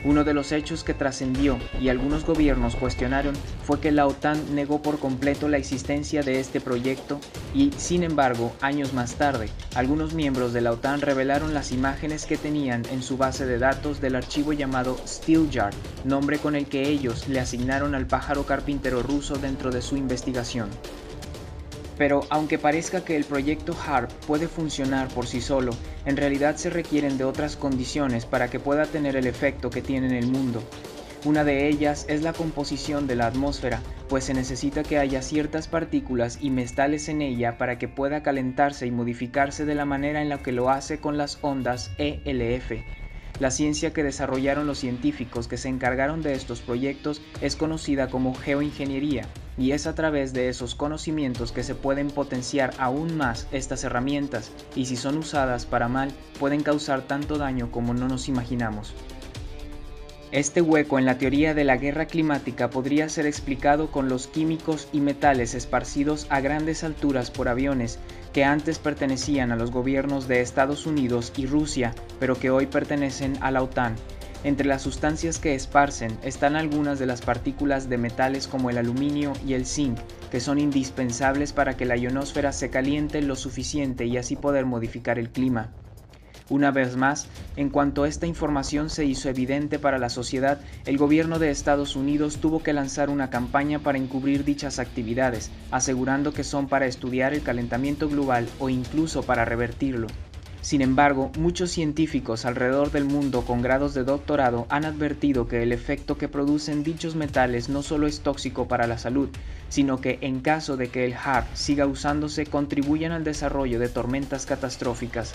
Uno 0.05 0.23
de 0.23 0.35
los 0.35 0.53
hechos 0.53 0.85
que 0.85 0.93
trascendió 0.93 1.59
y 1.81 1.89
algunos 1.89 2.27
gobiernos 2.27 2.77
cuestionaron 2.77 3.35
fue 3.65 3.81
que 3.81 3.91
la 3.91 4.07
OTAN 4.07 4.55
negó 4.55 4.83
por 4.83 4.99
completo 4.99 5.49
la 5.49 5.57
existencia 5.57 6.23
de 6.23 6.41
este 6.41 6.61
proyecto 6.61 7.21
y, 7.55 7.73
sin 7.79 8.03
embargo, 8.03 8.55
años 8.61 8.93
más 8.93 9.15
tarde, 9.15 9.49
algunos 9.75 10.13
miembros 10.13 10.53
de 10.53 10.61
la 10.61 10.73
OTAN 10.73 11.01
revelaron 11.01 11.55
las 11.55 11.73
imágenes 11.73 12.27
que 12.27 12.37
tenían 12.37 12.83
en 12.93 13.03
su 13.03 13.17
base 13.17 13.47
de 13.47 13.59
datos 13.59 14.03
del 14.03 14.17
archivo 14.17 14.53
llamado 14.53 14.99
Steelyard, 15.07 15.75
nombre 16.05 16.39
con 16.39 16.55
el 16.55 16.67
que 16.67 16.87
ellos 16.87 17.27
le 17.29 17.41
asignaron 17.41 17.95
al 17.95 18.07
pájaro 18.07 18.45
carpintero 18.45 19.03
ruso 19.03 19.37
dentro 19.37 19.71
de 19.71 19.81
su 19.81 19.97
investigación. 19.97 20.69
Pero 21.97 22.23
aunque 22.31 22.59
parezca 22.59 23.05
que 23.05 23.17
el 23.17 23.25
proyecto 23.25 23.77
HARP 23.87 24.11
puede 24.27 24.49
funcionar 24.49 25.09
por 25.09 25.27
sí 25.27 25.41
solo, 25.41 25.73
en 26.05 26.17
realidad 26.17 26.57
se 26.57 26.71
requieren 26.71 27.19
de 27.19 27.25
otras 27.25 27.57
condiciones 27.57 28.27
para 28.27 28.49
que 28.49 28.61
pueda 28.61 28.87
tener 28.87 29.17
el 29.17 29.27
efecto 29.27 29.71
que 29.71 29.83
tiene 29.83 30.09
en 30.09 30.15
el 30.15 30.27
mundo. 30.27 30.63
Una 31.25 31.45
de 31.45 31.69
ellas 31.69 32.05
es 32.09 32.23
la 32.23 32.35
composición 32.35 33.07
de 33.07 33.17
la 33.17 33.27
atmósfera, 33.27 33.81
pues 34.09 34.25
se 34.25 34.35
necesita 34.35 34.83
que 34.83 34.99
haya 34.99 35.23
ciertas 35.23 35.69
partículas 35.69 36.39
y 36.43 36.51
metales 36.51 37.09
en 37.09 37.23
ella 37.23 37.57
para 37.57 37.79
que 37.79 37.89
pueda 37.89 38.23
calentarse 38.23 38.87
y 38.87 38.91
modificarse 38.91 39.65
de 39.65 39.75
la 39.75 39.87
manera 39.87 40.21
en 40.21 40.29
la 40.29 40.43
que 40.43 40.53
lo 40.53 40.69
hace 40.69 40.99
con 40.99 41.17
las 41.17 41.39
ondas 41.41 41.93
ELF, 41.97 42.73
la 43.41 43.51
ciencia 43.51 43.93
que 43.93 44.05
desarrollaron 44.05 44.67
los 44.67 44.79
científicos 44.79 45.49
que 45.49 45.57
se 45.57 45.69
encargaron 45.69 46.23
de 46.23 46.35
estos 46.35 46.61
proyectos 46.61 47.21
es 47.41 47.57
conocida 47.57 48.09
como 48.09 48.35
geoingeniería 48.35 49.27
y 49.57 49.73
es 49.73 49.87
a 49.87 49.95
través 49.95 50.33
de 50.33 50.49
esos 50.49 50.75
conocimientos 50.75 51.53
que 51.53 51.63
se 51.63 51.75
pueden 51.75 52.09
potenciar 52.09 52.73
aún 52.79 53.17
más 53.17 53.47
estas 53.53 53.85
herramientas 53.85 54.51
y 54.75 54.87
si 54.87 54.97
son 54.97 55.19
usadas 55.19 55.67
para 55.67 55.89
mal 55.89 56.11
pueden 56.39 56.63
causar 56.63 57.03
tanto 57.03 57.39
daño 57.39 57.71
como 57.71 57.95
no 57.95 58.09
nos 58.09 58.29
imaginamos. 58.29 58.95
Este 60.35 60.61
hueco 60.61 60.99
en 60.99 61.05
la 61.05 61.17
teoría 61.17 61.55
de 61.55 61.63
la 61.63 61.77
guerra 61.77 62.07
climática 62.07 62.69
podría 62.69 63.09
ser 63.09 63.25
explicado 63.25 63.93
con 63.93 64.09
los 64.09 64.27
químicos 64.27 64.89
y 64.93 65.01
metales 65.01 65.55
esparcidos 65.55 66.27
a 66.29 66.41
grandes 66.41 66.83
alturas 66.83 67.31
por 67.31 67.49
aviones 67.49 68.01
que 68.33 68.43
antes 68.43 68.81
pertenecían 68.81 69.53
a 69.53 69.57
los 69.57 69.71
gobiernos 69.71 70.27
de 70.27 70.41
Estados 70.41 70.87
Unidos 70.87 71.33
y 71.37 71.47
Rusia, 71.47 71.95
pero 72.19 72.37
que 72.37 72.51
hoy 72.51 72.67
pertenecen 72.67 73.39
a 73.43 73.53
la 73.53 73.63
OTAN. 73.63 73.95
Entre 74.45 74.67
las 74.67 74.83
sustancias 74.83 75.39
que 75.39 75.55
esparcen 75.55 76.19
están 76.23 76.55
algunas 76.55 76.99
de 76.99 77.07
las 77.07 77.23
partículas 77.23 77.89
de 77.89 77.97
metales 77.97 78.47
como 78.47 78.69
el 78.69 78.77
aluminio 78.77 79.33
y 79.47 79.55
el 79.55 79.65
zinc, 79.65 79.99
que 80.31 80.39
son 80.39 80.59
indispensables 80.59 81.55
para 81.55 81.79
que 81.79 81.87
la 81.87 81.97
ionosfera 81.97 82.53
se 82.53 82.69
caliente 82.69 83.23
lo 83.23 83.37
suficiente 83.37 84.05
y 84.05 84.19
así 84.19 84.37
poder 84.37 84.67
modificar 84.67 85.19
el 85.19 85.31
clima. 85.31 85.73
Una 86.51 86.71
vez 86.71 86.95
más, 86.95 87.27
en 87.57 87.71
cuanto 87.71 88.05
esta 88.05 88.27
información 88.27 88.91
se 88.91 89.07
hizo 89.07 89.31
evidente 89.31 89.79
para 89.79 89.97
la 89.99 90.11
sociedad, 90.11 90.61
el 90.85 90.99
gobierno 90.99 91.39
de 91.39 91.51
Estados 91.51 91.97
Unidos 91.97 92.37
tuvo 92.37 92.63
que 92.63 92.75
lanzar 92.75 93.09
una 93.09 93.31
campaña 93.31 93.79
para 93.79 93.97
encubrir 93.97 94.45
dichas 94.45 94.79
actividades, 94.79 95.51
asegurando 95.71 96.35
que 96.35 96.45
son 96.45 96.69
para 96.69 96.85
estudiar 96.85 97.33
el 97.33 97.43
calentamiento 97.43 98.11
global 98.11 98.47
o 98.59 98.69
incluso 98.69 99.23
para 99.23 99.47
revertirlo. 99.47 100.09
Sin 100.65 100.81
embargo, 100.81 101.31
muchos 101.37 101.73
científicos 101.73 102.47
alrededor 102.47 102.91
del 102.91 103.05
mundo 103.05 103.43
con 103.43 103.61
grados 103.61 103.93
de 103.93 104.03
doctorado 104.03 104.65
han 104.71 104.87
advertido 104.87 105.47
que 105.47 105.63
el 105.63 105.73
efecto 105.73 106.17
que 106.17 106.27
producen 106.27 106.83
dichos 106.83 107.17
metales 107.17 107.69
no 107.69 107.83
solo 107.83 108.07
es 108.07 108.23
tóxico 108.23 108.67
para 108.67 108.87
la 108.87 108.97
salud, 108.97 109.29
sino 109.69 110.01
que 110.01 110.17
en 110.23 110.41
caso 110.41 110.79
de 110.79 110.89
que 110.89 111.05
el 111.05 111.13
HAR 111.13 111.47
siga 111.53 111.85
usándose 111.85 112.47
contribuyen 112.47 113.13
al 113.13 113.25
desarrollo 113.25 113.79
de 113.79 113.91
tormentas 113.91 114.47
catastróficas. 114.47 115.35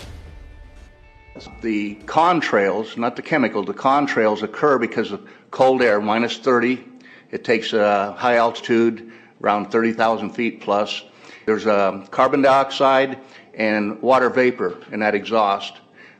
The 1.62 2.00
contrails, 2.06 2.96
not 2.96 3.14
the 3.14 3.22
chemical, 3.22 3.64
the 3.64 3.72
contrails 3.72 4.42
occur 4.42 4.80
because 4.80 5.14
of 5.14 5.20
cold 5.50 5.80
air, 5.80 6.00
minus 6.00 6.40
30. 6.40 6.84
It 7.30 7.44
takes 7.44 7.72
a 7.72 8.16
high 8.18 8.36
altitude, 8.36 9.04
around 9.40 9.70
30,000 9.70 10.30
feet 10.34 10.60
plus. 10.60 11.04
There's 11.46 11.66
a 11.66 12.04
carbon 12.10 12.42
dioxide 12.42 13.16
and 13.60 14.00
water 14.00 14.30
vapor 14.30 14.74
in 14.90 15.00
that 15.00 15.14
exhaust. 15.14 15.74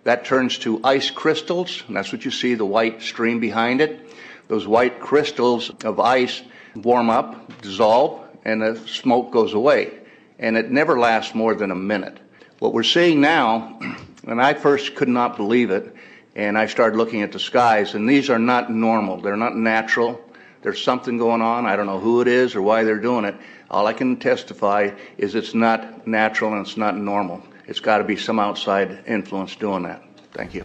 That 0.04 0.26
turns 0.26 0.58
to 0.58 0.78
ice 0.84 1.10
crystals, 1.10 1.82
and 1.88 1.96
that's 1.96 2.12
what 2.12 2.26
you 2.26 2.30
see, 2.30 2.54
the 2.54 2.66
white 2.66 3.00
stream 3.00 3.40
behind 3.40 3.80
it. 3.80 4.14
Those 4.48 4.66
white 4.66 5.00
crystals 5.00 5.70
of 5.82 5.98
ice 5.98 6.42
warm 6.74 7.08
up, 7.08 7.62
dissolve, 7.62 8.20
and 8.44 8.60
the 8.60 8.76
smoke 8.86 9.32
goes 9.32 9.54
away. 9.54 9.90
And 10.38 10.58
it 10.58 10.70
never 10.70 10.98
lasts 10.98 11.34
more 11.34 11.54
than 11.54 11.70
a 11.70 11.74
minute. 11.74 12.18
What 12.58 12.74
we're 12.74 12.82
seeing 12.82 13.22
now, 13.22 13.78
and 14.26 14.38
I 14.38 14.52
first 14.52 14.94
could 14.94 15.08
not 15.08 15.38
believe 15.38 15.70
it, 15.70 15.96
and 16.36 16.58
I 16.58 16.66
started 16.66 16.98
looking 16.98 17.22
at 17.22 17.32
the 17.32 17.40
skies, 17.40 17.94
and 17.94 18.06
these 18.06 18.28
are 18.28 18.38
not 18.38 18.70
normal. 18.70 19.22
They're 19.22 19.38
not 19.38 19.56
natural. 19.56 20.20
There's 20.60 20.82
something 20.82 21.16
going 21.16 21.40
on. 21.40 21.64
I 21.64 21.76
don't 21.76 21.86
know 21.86 22.00
who 22.00 22.20
it 22.20 22.28
is 22.28 22.54
or 22.54 22.60
why 22.60 22.84
they're 22.84 22.98
doing 22.98 23.24
it. 23.24 23.34
All 23.70 23.86
I 23.86 23.92
can 23.92 24.16
testify 24.16 24.90
is 25.16 25.34
it's 25.34 25.54
not 25.54 26.06
natural 26.06 26.52
and 26.52 26.66
it's 26.66 26.76
not 26.76 26.96
normal. 26.96 27.42
It's 27.66 27.80
got 27.80 27.98
to 27.98 28.04
be 28.04 28.16
some 28.16 28.40
outside 28.40 29.04
influence 29.06 29.54
doing 29.54 29.84
that. 29.84 30.02
Thank 30.32 30.54
you. 30.54 30.64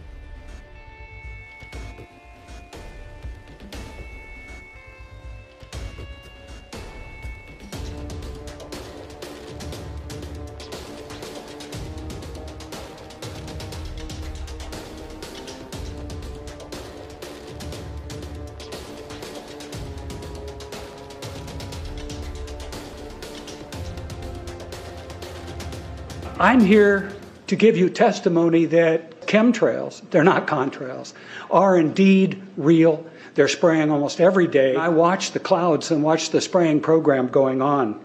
I'm 26.38 26.60
here 26.60 27.12
to 27.46 27.56
give 27.56 27.78
you 27.78 27.88
testimony 27.88 28.66
that 28.66 29.22
chemtrails, 29.22 30.02
they're 30.10 30.22
not 30.22 30.46
contrails, 30.46 31.14
are 31.50 31.78
indeed 31.78 32.42
real. 32.58 33.06
They're 33.34 33.48
spraying 33.48 33.90
almost 33.90 34.20
every 34.20 34.46
day. 34.46 34.76
I 34.76 34.88
watch 34.88 35.32
the 35.32 35.38
clouds 35.38 35.90
and 35.90 36.02
watch 36.02 36.30
the 36.30 36.42
spraying 36.42 36.80
program 36.80 37.28
going 37.28 37.62
on. 37.62 38.04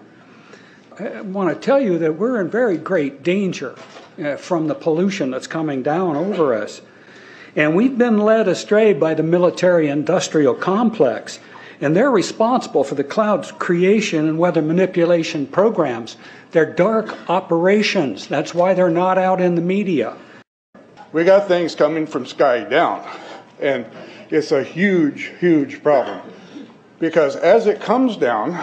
I 0.97 1.21
want 1.21 1.53
to 1.53 1.59
tell 1.59 1.81
you 1.81 1.97
that 1.99 2.17
we're 2.17 2.39
in 2.39 2.49
very 2.49 2.77
great 2.77 3.21
danger 3.21 3.75
uh, 4.17 4.37
from 4.37 4.67
the 4.67 4.75
pollution 4.75 5.31
that's 5.31 5.47
coming 5.47 5.83
down 5.83 6.15
over 6.15 6.53
us. 6.53 6.81
And 7.57 7.75
we've 7.75 7.97
been 7.97 8.19
led 8.19 8.47
astray 8.47 8.93
by 8.93 9.13
the 9.13 9.23
military 9.23 9.89
industrial 9.89 10.53
complex 10.53 11.39
and 11.81 11.95
they're 11.95 12.11
responsible 12.11 12.83
for 12.83 12.95
the 12.95 13.03
cloud's 13.03 13.51
creation 13.51 14.29
and 14.29 14.37
weather 14.37 14.61
manipulation 14.61 15.47
programs. 15.47 16.15
They're 16.51 16.71
dark 16.71 17.29
operations. 17.29 18.27
That's 18.27 18.53
why 18.53 18.75
they're 18.75 18.89
not 18.89 19.17
out 19.17 19.41
in 19.41 19.55
the 19.55 19.61
media. 19.61 20.15
We 21.11 21.23
got 21.23 21.47
things 21.47 21.75
coming 21.75 22.05
from 22.05 22.25
sky 22.25 22.63
down, 22.63 23.05
and 23.59 23.85
it's 24.29 24.51
a 24.51 24.63
huge, 24.63 25.31
huge 25.39 25.83
problem. 25.83 26.21
Because 26.99 27.35
as 27.35 27.65
it 27.65 27.81
comes 27.81 28.15
down, 28.15 28.53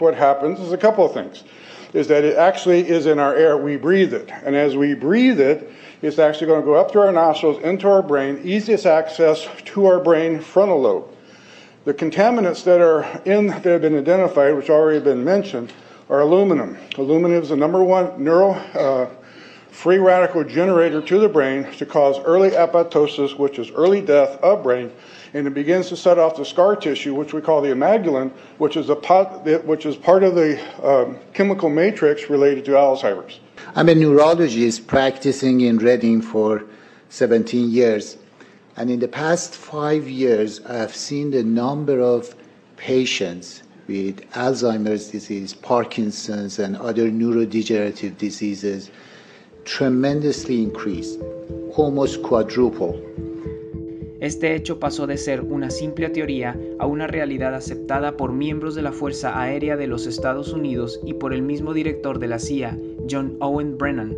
what 0.00 0.14
happens 0.14 0.58
is 0.58 0.72
a 0.72 0.76
couple 0.76 1.06
of 1.06 1.14
things. 1.14 1.44
Is 1.92 2.08
that 2.08 2.24
it 2.24 2.36
actually 2.36 2.88
is 2.88 3.06
in 3.06 3.20
our 3.20 3.36
air, 3.36 3.56
we 3.56 3.76
breathe 3.76 4.12
it. 4.12 4.28
And 4.44 4.56
as 4.56 4.76
we 4.76 4.94
breathe 4.94 5.40
it, 5.40 5.70
it's 6.02 6.18
actually 6.18 6.48
going 6.48 6.60
to 6.60 6.66
go 6.66 6.74
up 6.74 6.90
through 6.90 7.02
our 7.02 7.12
nostrils, 7.12 7.62
into 7.62 7.88
our 7.88 8.02
brain, 8.02 8.40
easiest 8.42 8.84
access 8.84 9.46
to 9.66 9.86
our 9.86 10.00
brain 10.00 10.40
frontal 10.40 10.80
lobe. 10.80 11.13
The 11.84 11.92
contaminants 11.92 12.64
that 12.64 12.80
are 12.80 13.04
in 13.26 13.48
that 13.48 13.64
have 13.66 13.82
been 13.82 13.98
identified, 13.98 14.54
which 14.54 14.70
already 14.70 15.00
been 15.00 15.22
mentioned, 15.22 15.70
are 16.08 16.20
aluminum. 16.20 16.78
Aluminum 16.96 17.42
is 17.42 17.50
the 17.50 17.56
number 17.56 17.84
one 17.84 18.24
neuro 18.24 18.52
uh, 18.52 19.10
free 19.70 19.98
radical 19.98 20.44
generator 20.44 21.02
to 21.02 21.18
the 21.18 21.28
brain 21.28 21.70
to 21.72 21.84
cause 21.84 22.18
early 22.20 22.50
apoptosis, 22.52 23.38
which 23.38 23.58
is 23.58 23.70
early 23.72 24.00
death 24.00 24.40
of 24.42 24.62
brain, 24.62 24.90
and 25.34 25.46
it 25.46 25.52
begins 25.52 25.90
to 25.90 25.96
set 25.96 26.18
off 26.18 26.36
the 26.36 26.44
scar 26.44 26.74
tissue, 26.74 27.14
which 27.14 27.34
we 27.34 27.42
call 27.42 27.60
the 27.60 27.68
amygdalin, 27.68 28.30
which 28.56 28.78
is 28.78 28.88
a 28.88 28.96
pot, 28.96 29.44
which 29.66 29.84
is 29.84 29.94
part 29.94 30.22
of 30.22 30.34
the 30.34 30.58
um, 30.82 31.18
chemical 31.34 31.68
matrix 31.68 32.30
related 32.30 32.64
to 32.64 32.70
Alzheimer's. 32.70 33.40
I'm 33.76 33.90
a 33.90 33.94
neurologist 33.94 34.86
practicing 34.86 35.60
in 35.60 35.76
Reading 35.76 36.22
for 36.22 36.64
17 37.10 37.68
years. 37.70 38.16
And 38.76 38.90
in 38.90 38.98
the 38.98 39.08
past 39.08 39.54
five 39.54 40.08
years, 40.08 40.60
I 40.68 40.76
have 40.78 40.94
seen 40.94 41.30
the 41.30 41.44
number 41.44 42.00
of 42.00 42.34
patients 42.76 43.62
with 43.86 44.28
Alzheimer's 44.32 45.12
disease, 45.12 45.54
Parkinson's, 45.54 46.58
and 46.58 46.76
other 46.76 47.08
neurodegenerative 47.08 48.18
diseases 48.18 48.90
tremendously 49.64 50.60
increase, 50.60 51.16
almost 51.76 52.22
quadruple. 52.22 53.00
Este 54.20 54.56
hecho 54.56 54.80
pasó 54.80 55.06
de 55.06 55.18
ser 55.18 55.42
una 55.42 55.70
simple 55.70 56.08
teoría 56.08 56.58
a 56.78 56.86
una 56.86 57.06
realidad 57.06 57.54
aceptada 57.54 58.16
por 58.16 58.32
miembros 58.32 58.74
de 58.74 58.82
la 58.82 58.92
Fuerza 58.92 59.40
Aérea 59.40 59.76
de 59.76 59.86
los 59.86 60.06
Estados 60.06 60.52
Unidos 60.52 60.98
y 61.04 61.14
por 61.14 61.32
el 61.32 61.42
mismo 61.42 61.74
director 61.74 62.18
de 62.18 62.28
la 62.28 62.38
CIA, 62.38 62.76
John 63.08 63.36
Owen 63.40 63.76
Brennan, 63.76 64.16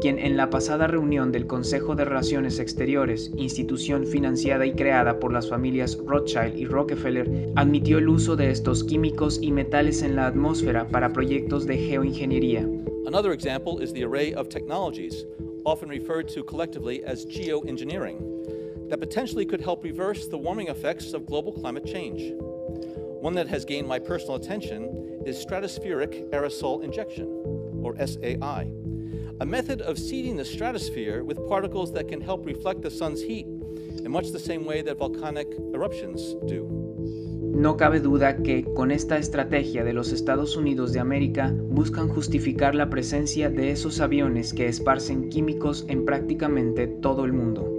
quien 0.00 0.18
en 0.18 0.36
la 0.36 0.50
pasada 0.50 0.86
reunión 0.86 1.32
del 1.32 1.46
Consejo 1.46 1.94
de 1.94 2.04
Relaciones 2.04 2.58
Exteriores, 2.58 3.30
institución 3.36 4.06
financiada 4.06 4.66
y 4.66 4.72
creada 4.72 5.18
por 5.18 5.32
las 5.32 5.48
familias 5.48 5.98
Rothschild 6.04 6.56
y 6.58 6.66
Rockefeller, 6.66 7.52
admitió 7.56 7.98
el 7.98 8.08
uso 8.08 8.36
de 8.36 8.50
estos 8.50 8.84
químicos 8.84 9.38
y 9.40 9.52
metales 9.52 10.02
en 10.02 10.16
la 10.16 10.26
atmósfera 10.26 10.88
para 10.88 11.12
proyectos 11.12 11.66
de 11.66 11.78
geoingeniería. 11.78 12.68
Another 13.06 13.32
example 13.32 13.80
is 13.80 13.92
the 13.92 14.04
array 14.04 14.34
of 14.34 14.48
technologies, 14.48 15.24
often 15.64 15.88
referred 15.88 16.28
to 16.28 16.42
collectively 16.42 17.02
as 17.04 17.24
geoengineering, 17.26 18.88
that 18.88 19.00
potentially 19.00 19.46
could 19.46 19.60
help 19.60 19.84
reverse 19.84 20.28
the 20.28 20.38
warming 20.38 20.68
effects 20.68 21.14
of 21.14 21.26
global 21.26 21.52
climate 21.52 21.86
change. 21.86 22.32
One 23.20 23.34
that 23.34 23.48
has 23.48 23.64
gained 23.64 23.88
my 23.88 23.98
personal 23.98 24.36
attention 24.36 25.22
is 25.24 25.42
stratospheric 25.44 26.30
aerosol 26.30 26.82
injection, 26.82 27.26
or 27.82 27.96
SAI 27.96 28.83
a 29.44 29.46
method 29.46 29.82
of 29.82 29.98
seeding 29.98 30.38
the 30.38 30.44
stratosphere 30.44 31.22
with 31.22 31.36
particles 31.46 31.92
that 31.92 32.08
can 32.08 32.18
help 32.18 32.46
reflect 32.46 32.80
the 32.80 32.90
sun's 32.90 33.20
heat 33.20 33.46
in 34.02 34.10
much 34.10 34.32
the 34.32 34.38
same 34.38 34.64
way 34.64 34.80
that 34.80 34.96
volcanic 34.96 35.46
eruptions 35.74 36.34
do. 36.48 36.66
No 37.54 37.76
cabe 37.76 38.00
duda 38.00 38.38
que 38.38 38.64
con 38.74 38.90
esta 38.90 39.18
estrategia 39.18 39.84
de 39.84 39.92
los 39.92 40.12
Estados 40.12 40.56
Unidos 40.56 40.94
de 40.94 41.00
América 41.00 41.54
buscan 41.54 42.08
justificar 42.08 42.74
la 42.74 42.88
presencia 42.88 43.50
de 43.50 43.70
esos 43.70 44.00
aviones 44.00 44.54
que 44.54 44.66
esparcen 44.66 45.28
químicos 45.28 45.84
en 45.88 46.06
prácticamente 46.06 46.86
todo 46.86 47.26
el 47.26 47.34
mundo. 47.34 47.73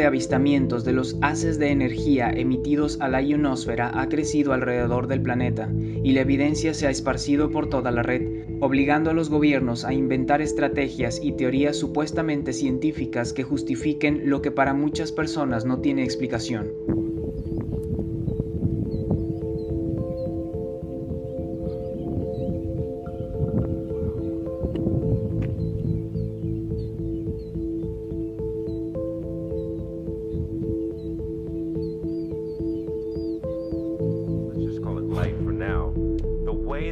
De 0.00 0.06
avistamientos 0.06 0.82
de 0.84 0.94
los 0.94 1.18
haces 1.20 1.58
de 1.58 1.70
energía 1.70 2.30
emitidos 2.30 2.98
a 3.00 3.08
la 3.08 3.20
ionosfera 3.20 4.00
ha 4.00 4.08
crecido 4.08 4.54
alrededor 4.54 5.08
del 5.08 5.20
planeta 5.20 5.70
y 6.02 6.12
la 6.12 6.22
evidencia 6.22 6.72
se 6.72 6.86
ha 6.86 6.90
esparcido 6.90 7.50
por 7.50 7.68
toda 7.68 7.90
la 7.90 8.02
red, 8.02 8.46
obligando 8.60 9.10
a 9.10 9.12
los 9.12 9.28
gobiernos 9.28 9.84
a 9.84 9.92
inventar 9.92 10.40
estrategias 10.40 11.20
y 11.22 11.32
teorías 11.32 11.76
supuestamente 11.76 12.54
científicas 12.54 13.34
que 13.34 13.42
justifiquen 13.42 14.30
lo 14.30 14.40
que 14.40 14.50
para 14.50 14.72
muchas 14.72 15.12
personas 15.12 15.66
no 15.66 15.80
tiene 15.80 16.02
explicación. 16.02 16.99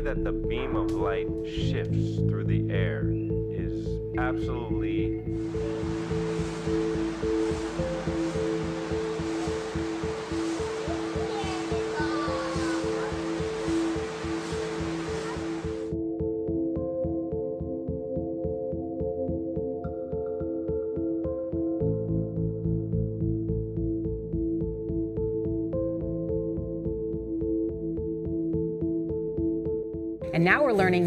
That 0.09 0.25
the 0.25 0.33
beam 0.33 0.75
of 0.75 0.90
light 0.92 1.29
shifts 1.44 2.16
through 2.16 2.44
the 2.44 2.66
air 2.73 3.11
is 3.51 3.87
absolutely 4.16 5.23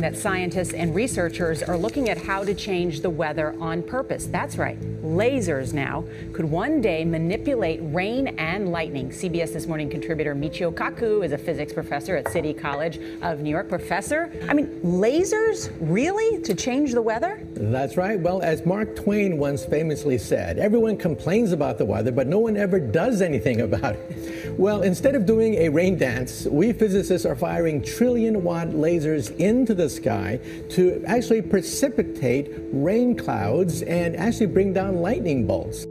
that 0.02 0.18
scientists 0.18 0.74
and 0.74 0.94
researchers 0.94 1.62
are 1.64 1.78
looking 1.78 2.10
at 2.10 2.18
how 2.18 2.44
to 2.44 2.54
change 2.54 3.02
the 3.02 3.10
weather 3.10 3.56
on 3.60 3.84
purpose. 3.84 4.26
That's 4.26 4.58
right, 4.58 4.80
lasers 5.02 5.74
now 5.74 6.04
could 6.34 6.46
one 6.46 6.82
day 6.82 7.06
manipulate 7.06 7.80
rain 7.84 8.28
and 8.40 8.72
lightning. 8.72 9.10
CBS 9.10 9.54
This 9.54 9.68
Morning 9.68 9.90
contributor 9.90 10.34
Michio 10.34 10.74
Kaku 10.74 11.24
is 11.24 11.32
a 11.32 11.38
physics 11.38 11.72
professor 11.72 12.16
at 12.16 12.30
City 12.30 12.54
College 12.54 13.00
of 13.22 13.40
New 13.40 13.50
York. 13.50 13.70
Professor, 13.70 14.32
I 14.50 14.54
mean, 14.54 14.68
lasers 14.82 15.72
really 15.80 16.42
to 16.42 16.56
change 16.56 16.94
the 16.94 17.02
weather? 17.02 17.40
That's 17.54 17.96
right. 17.96 18.20
Well, 18.20 18.42
as 18.42 18.66
Mark 18.66 18.96
Twain 18.96 19.38
once 19.38 19.66
famously 19.66 20.18
said, 20.18 20.58
everyone 20.58 20.98
complains 20.98 21.52
about 21.52 21.78
the 21.78 21.86
weather, 21.86 22.12
but 22.12 22.28
no 22.28 22.40
one 22.40 22.58
ever 22.58 22.80
does 22.80 23.22
anything 23.22 23.62
about 23.72 23.96
it. 23.96 24.51
Well, 24.58 24.82
instead 24.84 25.16
of 25.16 25.26
doing 25.26 25.56
a 25.56 25.70
rain 25.70 25.98
dance, 25.98 26.46
we 26.46 26.74
physicists 26.74 27.26
are 27.26 27.36
firing 27.36 27.82
trillion 27.82 28.44
watt 28.44 28.68
lasers 28.68 29.36
into 29.38 29.74
the 29.74 29.90
sky 29.90 30.40
to 30.70 31.04
actually 31.08 31.42
precipitate 31.42 32.52
rain 32.72 33.16
clouds 33.16 33.82
and 33.82 34.16
actually 34.16 34.48
bring 34.48 34.74
down 34.74 34.98
lightning 34.98 35.48
bolts. 35.48 35.88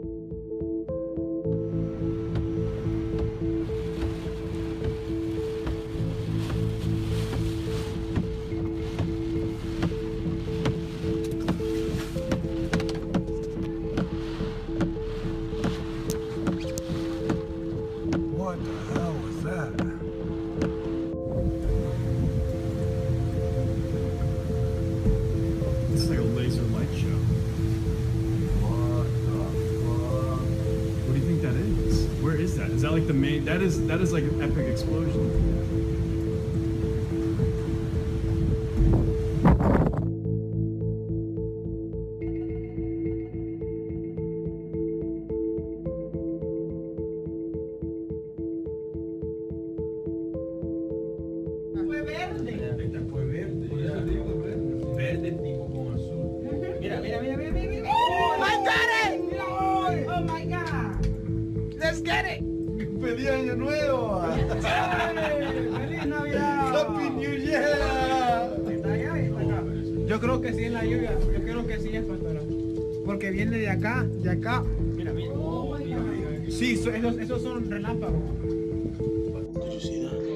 Is? 32.41 32.57
That? 32.57 32.69
Is 32.71 32.81
that 32.81 32.91
like 32.91 33.07
the 33.07 33.13
main? 33.13 33.45
That 33.45 33.61
is 33.61 33.85
that 33.87 34.01
is 34.01 34.11
like 34.11 34.23
an 34.23 34.41
epic 34.41 34.67
explosion. 34.67 36.00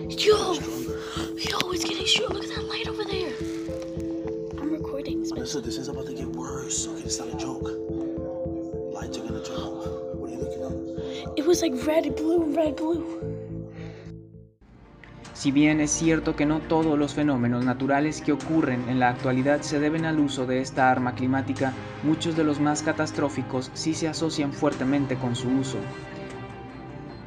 Yo! 0.08 0.54
Yo, 0.54 1.72
it's 1.72 1.84
getting 1.84 2.06
short. 2.06 2.32
Look 2.32 2.44
at 2.44 2.50
that 2.56 2.64
light 2.66 2.88
over 2.88 3.04
there. 3.04 3.34
I'm 4.60 4.72
recording. 4.72 5.24
Listen, 5.32 5.64
this 5.64 5.78
is 5.78 5.88
about 5.88 6.06
to 6.06 6.14
get 6.14 6.28
worse. 6.28 6.88
Okay, 6.88 7.02
it's 7.06 7.18
not 7.18 7.30
a 7.30 7.38
joke. 7.38 7.64
Lights 8.94 9.18
are 9.18 9.24
gonna 9.24 9.44
drop. 9.44 9.74
What 10.14 10.30
are 10.30 10.34
you 10.34 10.40
looking 10.40 10.62
at? 10.62 11.40
It 11.40 11.48
was 11.48 11.64
like 11.64 11.74
red, 11.88 12.16
blue, 12.16 12.56
red, 12.56 12.76
blue. 12.76 13.04
Si 15.34 15.52
bien 15.52 15.82
es 15.82 15.90
cierto 15.90 16.36
que 16.36 16.46
no 16.46 16.60
todos 16.60 17.00
los 17.00 17.16
fenómenos 17.16 17.66
naturales 17.66 18.22
que 18.22 18.32
ocurren 18.32 18.88
en 18.88 19.00
la 19.00 19.10
actualidad 19.10 19.62
se 19.62 19.80
deben 19.80 20.06
al 20.06 20.20
uso 20.20 20.46
de 20.46 20.62
esta 20.62 20.92
arma 20.92 21.16
climática, 21.16 21.74
muchos 22.04 22.36
de 22.36 22.44
los 22.44 22.60
más 22.60 22.84
catastróficos 22.84 23.72
sí 23.74 23.96
se 23.96 24.08
asocian 24.08 24.54
fuertemente 24.54 25.16
con 25.16 25.36
su 25.36 25.50
uso. 25.50 25.80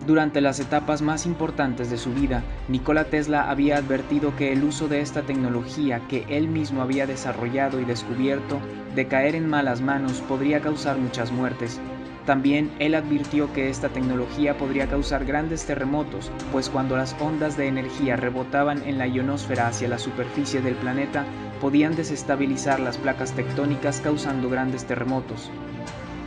Durante 0.09 0.41
las 0.41 0.59
etapas 0.59 1.03
más 1.03 1.27
importantes 1.27 1.91
de 1.91 1.99
su 1.99 2.15
vida, 2.15 2.43
Nikola 2.69 3.05
Tesla 3.05 3.51
había 3.51 3.77
advertido 3.77 4.35
que 4.37 4.55
el 4.55 4.65
uso 4.65 4.89
de 4.89 5.03
esta 5.03 5.21
tecnología 5.21 6.01
que 6.09 6.25
él 6.31 6.49
mismo 6.49 6.81
había 6.81 7.07
desarrollado 7.07 7.79
y 7.79 7.85
descubierto, 7.85 8.59
de 8.95 9.07
caer 9.07 9.35
en 9.35 9.47
malas 9.47 9.83
manos, 9.83 10.23
podría 10.23 10.63
causar 10.63 10.97
muchas 10.97 11.31
muertes. 11.31 11.79
También 12.25 12.71
él 12.79 12.95
advirtió 12.95 13.53
que 13.53 13.69
esta 13.69 13.91
tecnología 13.91 14.57
podría 14.57 14.89
causar 14.89 15.27
grandes 15.27 15.67
terremotos, 15.67 16.33
pues 16.53 16.71
cuando 16.71 16.97
las 16.97 17.15
ondas 17.21 17.59
de 17.59 17.67
energía 17.67 18.17
rebotaban 18.17 18.83
en 18.85 18.97
la 18.97 19.07
ionosfera 19.07 19.67
hacia 19.67 19.89
la 19.89 19.99
superficie 19.99 20.63
del 20.63 20.77
planeta, 20.77 21.27
podían 21.61 21.97
desestabilizar 21.97 22.81
las 22.81 22.97
placas 22.97 23.33
tectónicas 23.35 24.01
causando 24.01 24.49
grandes 24.49 24.87
terremotos. 24.87 25.51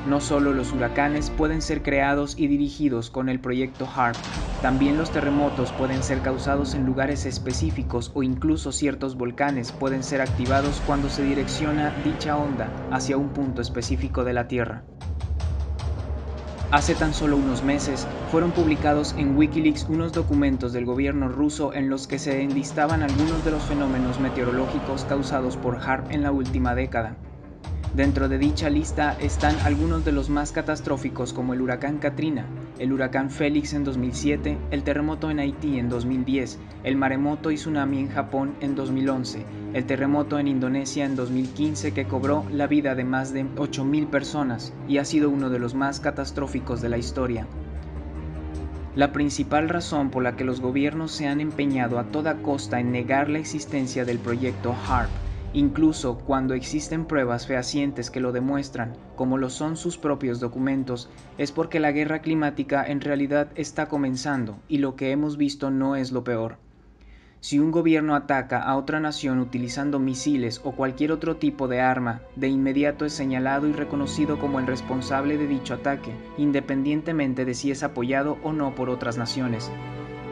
No 0.08 0.20
solo 0.20 0.54
los 0.54 0.74
huracanes 0.74 1.30
pueden 1.30 1.62
ser 1.62 1.84
creados 1.84 2.36
y 2.38 2.48
dirigidos 2.48 3.10
con 3.10 3.30
el 3.30 3.40
proyecto 3.40 3.88
HARP, 3.96 4.18
también 4.62 4.96
los 4.98 5.12
terremotos 5.12 5.72
pueden 5.72 6.04
ser 6.04 6.22
causados 6.22 6.76
en 6.76 6.86
lugares 6.86 7.26
específicos 7.26 8.12
o 8.14 8.22
incluso 8.22 8.72
ciertos 8.72 9.16
volcanes 9.16 9.72
pueden 9.72 10.04
ser 10.04 10.22
activados 10.22 10.82
cuando 10.86 11.10
se 11.10 11.24
direcciona 11.24 11.92
dicha 12.04 12.38
onda 12.38 12.70
hacia 12.92 13.18
un 13.18 13.30
punto 13.30 13.62
específico 13.62 14.24
de 14.24 14.34
la 14.34 14.48
Tierra. 14.48 14.84
Hace 16.72 16.96
tan 16.96 17.14
solo 17.14 17.38
unos 17.38 17.64
meses 17.64 18.08
fueron 18.30 18.52
publicados 18.52 19.16
en 19.18 19.36
Wikileaks 19.36 19.90
unos 19.90 20.14
documentos 20.14 20.74
del 20.74 20.86
gobierno 20.86 21.28
ruso 21.28 21.74
en 21.74 21.90
los 21.90 22.08
que 22.08 22.18
se 22.18 22.42
enlistaban 22.42 23.02
algunos 23.04 23.44
de 23.44 23.52
los 23.52 23.64
fenómenos 23.64 24.20
meteorológicos 24.20 25.06
causados 25.06 25.58
por 25.58 25.80
HARP 25.80 26.12
en 26.12 26.22
la 26.22 26.32
última 26.32 26.74
década. 26.76 27.18
Dentro 27.94 28.30
de 28.30 28.38
dicha 28.38 28.70
lista 28.70 29.18
están 29.20 29.54
algunos 29.66 30.06
de 30.06 30.14
los 30.14 30.30
más 30.30 30.54
catastróficos 30.54 31.34
como 31.34 31.54
el 31.54 31.60
huracán 31.60 31.98
Katrina, 31.98 32.46
el 32.80 32.94
huracán 32.94 33.30
Félix 33.30 33.74
en 33.74 33.84
2007, 33.84 34.58
el 34.72 34.84
terremoto 34.84 35.30
en 35.30 35.40
Haití 35.40 35.78
en 35.78 35.90
2010, 35.90 36.58
el 36.86 36.96
maremoto 36.96 37.52
y 37.52 37.56
tsunami 37.56 38.00
en 38.00 38.08
Japón 38.08 38.56
en 38.62 38.76
2011, 38.76 39.46
el 39.74 39.86
terremoto 39.86 40.40
en 40.40 40.48
Indonesia 40.48 41.04
en 41.04 41.18
2015 41.18 41.92
que 41.92 42.06
cobró 42.06 42.46
la 42.50 42.68
vida 42.68 42.96
de 42.96 43.04
más 43.04 43.34
de 43.34 43.44
8.000 43.44 44.08
personas 44.10 44.74
y 44.88 44.98
ha 44.98 45.04
sido 45.04 45.30
uno 45.30 45.50
de 45.50 45.60
los 45.60 45.76
más 45.76 46.00
catastróficos 46.00 46.82
de 46.82 46.88
la 46.88 46.98
historia. 46.98 47.46
La 48.96 49.12
principal 49.12 49.68
razón 49.68 50.12
por 50.12 50.24
la 50.24 50.38
que 50.38 50.46
los 50.46 50.62
gobiernos 50.62 51.12
se 51.12 51.28
han 51.28 51.42
empeñado 51.42 52.00
a 52.00 52.06
toda 52.06 52.36
costa 52.36 52.80
en 52.80 52.94
negar 52.94 53.30
la 53.30 53.40
existencia 53.40 54.06
del 54.06 54.20
proyecto 54.20 54.74
HARP 54.88 55.10
incluso 55.54 56.18
cuando 56.20 56.54
existen 56.54 57.06
pruebas 57.06 57.48
fehacientes 57.48 58.10
que 58.10 58.20
lo 58.20 58.32
demuestran, 58.32 58.94
como 59.16 59.38
lo 59.38 59.50
son 59.50 59.78
sus 59.78 59.98
propios 59.98 60.40
documentos, 60.40 61.10
es 61.38 61.52
porque 61.52 61.80
la 61.80 61.92
guerra 61.92 62.22
climática 62.22 62.86
en 62.86 63.02
realidad 63.02 63.50
está 63.56 63.88
comenzando 63.88 64.60
y 64.68 64.78
lo 64.78 64.96
que 64.96 65.12
hemos 65.12 65.38
visto 65.38 65.72
no 65.72 65.96
es 65.96 66.12
lo 66.12 66.24
peor. 66.24 66.58
Si 67.44 67.58
un 67.58 67.72
gobierno 67.72 68.14
ataca 68.14 68.62
a 68.62 68.78
otra 68.78 69.00
nación 69.00 69.40
utilizando 69.40 69.98
misiles 69.98 70.62
o 70.64 70.74
cualquier 70.74 71.12
otro 71.12 71.38
tipo 71.38 71.68
de 71.68 71.82
arma, 71.82 72.22
de 72.36 72.50
inmediato 72.50 73.04
es 73.04 73.14
señalado 73.14 73.68
y 73.68 73.74
reconocido 73.74 74.38
como 74.38 74.60
el 74.60 74.68
responsable 74.68 75.40
de 75.40 75.48
dicho 75.48 75.74
ataque, 75.74 76.12
independientemente 76.38 77.44
de 77.44 77.56
si 77.56 77.72
es 77.72 77.82
apoyado 77.82 78.38
o 78.44 78.54
no 78.54 78.76
por 78.76 78.92
otras 78.92 79.18
naciones. 79.18 79.72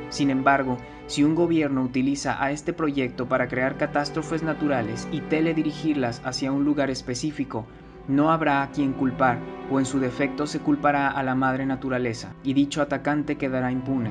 Sin 0.09 0.29
embargo, 0.29 0.77
si 1.07 1.23
un 1.23 1.35
gobierno 1.35 1.83
utiliza 1.83 2.43
a 2.43 2.51
este 2.51 2.73
proyecto 2.73 3.27
para 3.27 3.47
crear 3.47 3.77
catástrofes 3.77 4.43
naturales 4.43 5.07
y 5.11 5.21
teledirigirlas 5.21 6.21
hacia 6.25 6.51
un 6.51 6.65
lugar 6.65 6.89
específico, 6.89 7.65
no 8.07 8.31
habrá 8.31 8.63
a 8.63 8.71
quien 8.71 8.93
culpar 8.93 9.37
o 9.71 9.79
en 9.79 9.85
su 9.85 9.99
defecto 9.99 10.47
se 10.47 10.59
culpará 10.59 11.09
a 11.09 11.21
la 11.21 11.35
madre 11.35 11.65
naturaleza 11.65 12.33
y 12.43 12.53
dicho 12.53 12.81
atacante 12.81 13.37
quedará 13.37 13.71
impune. 13.71 14.09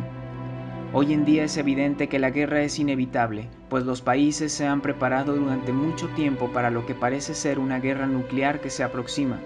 Hoy 0.93 1.13
en 1.13 1.25
día 1.25 1.45
es 1.45 1.57
evidente 1.59 2.09
que 2.09 2.19
la 2.19 2.31
guerra 2.31 2.63
es 2.63 2.79
inevitable, 2.79 3.49
pues 3.69 3.85
los 3.85 4.01
países 4.01 4.53
se 4.53 4.67
han 4.67 4.81
preparado 4.81 5.35
durante 5.35 5.73
mucho 5.73 6.09
tiempo 6.11 6.51
para 6.53 6.71
lo 6.71 6.87
que 6.87 6.95
parece 6.95 7.35
ser 7.35 7.59
una 7.59 7.81
guerra 7.81 8.07
nuclear 8.07 8.61
que 8.61 8.71
se 8.71 8.85
aproxima. 8.85 9.39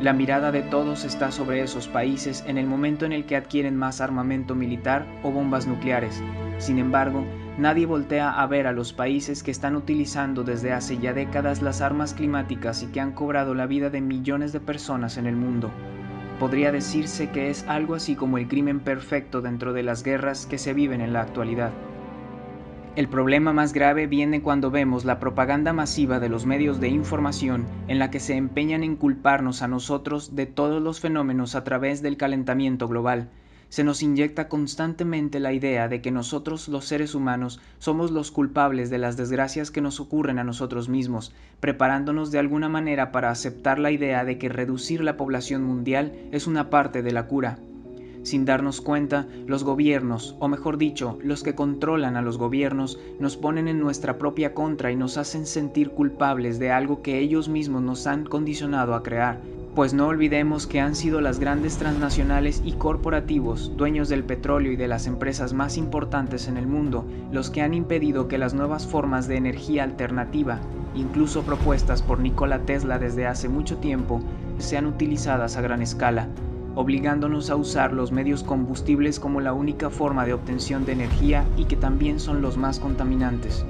La 0.00 0.12
mirada 0.12 0.52
de 0.52 0.60
todos 0.60 1.04
está 1.04 1.32
sobre 1.32 1.62
esos 1.62 1.88
países 1.88 2.44
en 2.46 2.58
el 2.58 2.66
momento 2.66 3.06
en 3.06 3.12
el 3.12 3.24
que 3.24 3.34
adquieren 3.34 3.76
más 3.76 4.02
armamento 4.02 4.54
militar 4.54 5.06
o 5.22 5.30
bombas 5.30 5.66
nucleares. 5.66 6.22
Sin 6.58 6.78
embargo, 6.78 7.24
nadie 7.56 7.86
voltea 7.86 8.30
a 8.30 8.46
ver 8.46 8.66
a 8.66 8.72
los 8.72 8.92
países 8.92 9.42
que 9.42 9.50
están 9.50 9.74
utilizando 9.74 10.44
desde 10.44 10.74
hace 10.74 10.98
ya 10.98 11.14
décadas 11.14 11.62
las 11.62 11.80
armas 11.80 12.12
climáticas 12.12 12.82
y 12.82 12.88
que 12.88 13.00
han 13.00 13.12
cobrado 13.12 13.54
la 13.54 13.64
vida 13.64 13.88
de 13.88 14.02
millones 14.02 14.52
de 14.52 14.60
personas 14.60 15.16
en 15.16 15.26
el 15.26 15.36
mundo. 15.36 15.70
Podría 16.38 16.72
decirse 16.72 17.30
que 17.30 17.48
es 17.48 17.64
algo 17.66 17.94
así 17.94 18.16
como 18.16 18.36
el 18.36 18.48
crimen 18.48 18.80
perfecto 18.80 19.40
dentro 19.40 19.72
de 19.72 19.82
las 19.82 20.02
guerras 20.02 20.44
que 20.44 20.58
se 20.58 20.74
viven 20.74 21.00
en 21.00 21.14
la 21.14 21.22
actualidad. 21.22 21.72
El 22.96 23.08
problema 23.08 23.52
más 23.52 23.74
grave 23.74 24.06
viene 24.06 24.40
cuando 24.40 24.70
vemos 24.70 25.04
la 25.04 25.20
propaganda 25.20 25.74
masiva 25.74 26.18
de 26.18 26.30
los 26.30 26.46
medios 26.46 26.80
de 26.80 26.88
información 26.88 27.66
en 27.88 27.98
la 27.98 28.10
que 28.10 28.20
se 28.20 28.36
empeñan 28.36 28.82
en 28.82 28.96
culparnos 28.96 29.60
a 29.60 29.68
nosotros 29.68 30.34
de 30.34 30.46
todos 30.46 30.80
los 30.80 31.00
fenómenos 31.00 31.54
a 31.56 31.62
través 31.62 32.00
del 32.00 32.16
calentamiento 32.16 32.88
global. 32.88 33.28
Se 33.68 33.84
nos 33.84 34.02
inyecta 34.02 34.48
constantemente 34.48 35.40
la 35.40 35.52
idea 35.52 35.88
de 35.88 36.00
que 36.00 36.10
nosotros 36.10 36.68
los 36.68 36.86
seres 36.86 37.14
humanos 37.14 37.60
somos 37.78 38.12
los 38.12 38.30
culpables 38.30 38.88
de 38.88 38.96
las 38.96 39.18
desgracias 39.18 39.70
que 39.70 39.82
nos 39.82 40.00
ocurren 40.00 40.38
a 40.38 40.44
nosotros 40.44 40.88
mismos, 40.88 41.34
preparándonos 41.60 42.30
de 42.30 42.38
alguna 42.38 42.70
manera 42.70 43.12
para 43.12 43.28
aceptar 43.28 43.78
la 43.78 43.90
idea 43.90 44.24
de 44.24 44.38
que 44.38 44.48
reducir 44.48 45.02
la 45.02 45.18
población 45.18 45.64
mundial 45.64 46.14
es 46.32 46.46
una 46.46 46.70
parte 46.70 47.02
de 47.02 47.12
la 47.12 47.26
cura. 47.26 47.58
Sin 48.26 48.44
darnos 48.44 48.80
cuenta, 48.80 49.28
los 49.46 49.62
gobiernos, 49.62 50.34
o 50.40 50.48
mejor 50.48 50.78
dicho, 50.78 51.16
los 51.22 51.44
que 51.44 51.54
controlan 51.54 52.16
a 52.16 52.22
los 52.22 52.38
gobiernos, 52.38 52.98
nos 53.20 53.36
ponen 53.36 53.68
en 53.68 53.78
nuestra 53.78 54.18
propia 54.18 54.52
contra 54.52 54.90
y 54.90 54.96
nos 54.96 55.16
hacen 55.16 55.46
sentir 55.46 55.90
culpables 55.90 56.58
de 56.58 56.72
algo 56.72 57.02
que 57.02 57.20
ellos 57.20 57.48
mismos 57.48 57.82
nos 57.82 58.08
han 58.08 58.24
condicionado 58.24 58.96
a 58.96 59.04
crear. 59.04 59.42
Pues 59.76 59.94
no 59.94 60.08
olvidemos 60.08 60.66
que 60.66 60.80
han 60.80 60.96
sido 60.96 61.20
las 61.20 61.38
grandes 61.38 61.76
transnacionales 61.76 62.62
y 62.64 62.72
corporativos, 62.72 63.76
dueños 63.76 64.08
del 64.08 64.24
petróleo 64.24 64.72
y 64.72 64.76
de 64.76 64.88
las 64.88 65.06
empresas 65.06 65.52
más 65.52 65.76
importantes 65.76 66.48
en 66.48 66.56
el 66.56 66.66
mundo, 66.66 67.04
los 67.30 67.50
que 67.50 67.62
han 67.62 67.74
impedido 67.74 68.26
que 68.26 68.38
las 68.38 68.54
nuevas 68.54 68.88
formas 68.88 69.28
de 69.28 69.36
energía 69.36 69.84
alternativa, 69.84 70.58
incluso 70.96 71.44
propuestas 71.44 72.02
por 72.02 72.18
Nikola 72.18 72.58
Tesla 72.62 72.98
desde 72.98 73.28
hace 73.28 73.48
mucho 73.48 73.76
tiempo, 73.76 74.20
sean 74.58 74.86
utilizadas 74.86 75.56
a 75.56 75.60
gran 75.60 75.80
escala, 75.80 76.28
obligándonos 76.76 77.50
a 77.50 77.56
usar 77.56 77.92
los 77.92 78.12
medios 78.12 78.44
combustibles 78.44 79.18
como 79.18 79.40
la 79.40 79.54
única 79.54 79.90
forma 79.90 80.24
de 80.26 80.34
obtención 80.34 80.84
de 80.84 80.92
energía 80.92 81.44
y 81.56 81.64
que 81.64 81.74
también 81.74 82.20
son 82.20 82.42
los 82.42 82.56
más 82.58 82.78
contaminantes. 82.78 83.64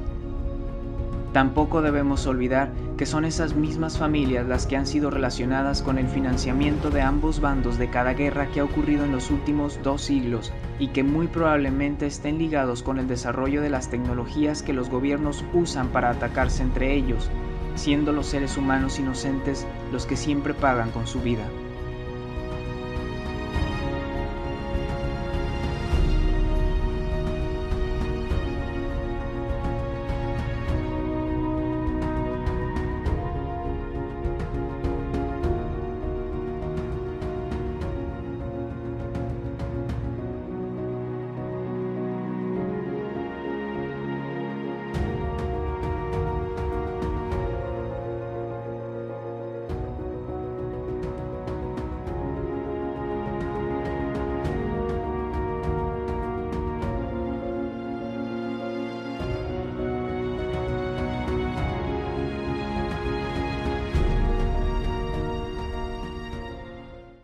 Tampoco 1.33 1.83
debemos 1.83 2.27
olvidar 2.27 2.73
que 2.97 3.07
son 3.07 3.25
esas 3.25 3.55
mismas 3.55 3.99
familias 3.99 4.47
las 4.47 4.67
que 4.67 4.77
han 4.77 4.87
sido 4.87 5.11
relacionadas 5.11 5.83
con 5.83 5.99
el 5.99 6.09
financiamiento 6.09 6.91
de 6.91 7.03
ambos 7.03 7.41
bandos 7.41 7.79
de 7.79 7.91
cada 7.91 8.15
guerra 8.15 8.47
que 8.47 8.61
ha 8.61 8.65
ocurrido 8.65 9.05
en 9.05 9.13
los 9.13 9.31
últimos 9.31 9.79
dos 9.83 10.03
siglos 10.03 10.53
y 10.79 10.89
que 10.89 11.05
muy 11.05 11.29
probablemente 11.29 12.07
estén 12.07 12.39
ligados 12.39 12.83
con 12.83 12.99
el 12.99 13.07
desarrollo 13.07 13.61
de 13.61 13.71
las 13.71 13.89
tecnologías 13.91 14.63
que 14.63 14.73
los 14.73 14.89
gobiernos 14.89 15.45
usan 15.53 15.89
para 15.89 16.11
atacarse 16.11 16.63
entre 16.63 16.95
ellos, 16.95 17.31
siendo 17.75 18.13
los 18.13 18.27
seres 18.27 18.57
humanos 18.57 18.99
inocentes 18.99 19.67
los 19.93 20.07
que 20.07 20.17
siempre 20.17 20.55
pagan 20.55 20.91
con 20.91 21.07
su 21.07 21.21
vida. 21.21 21.45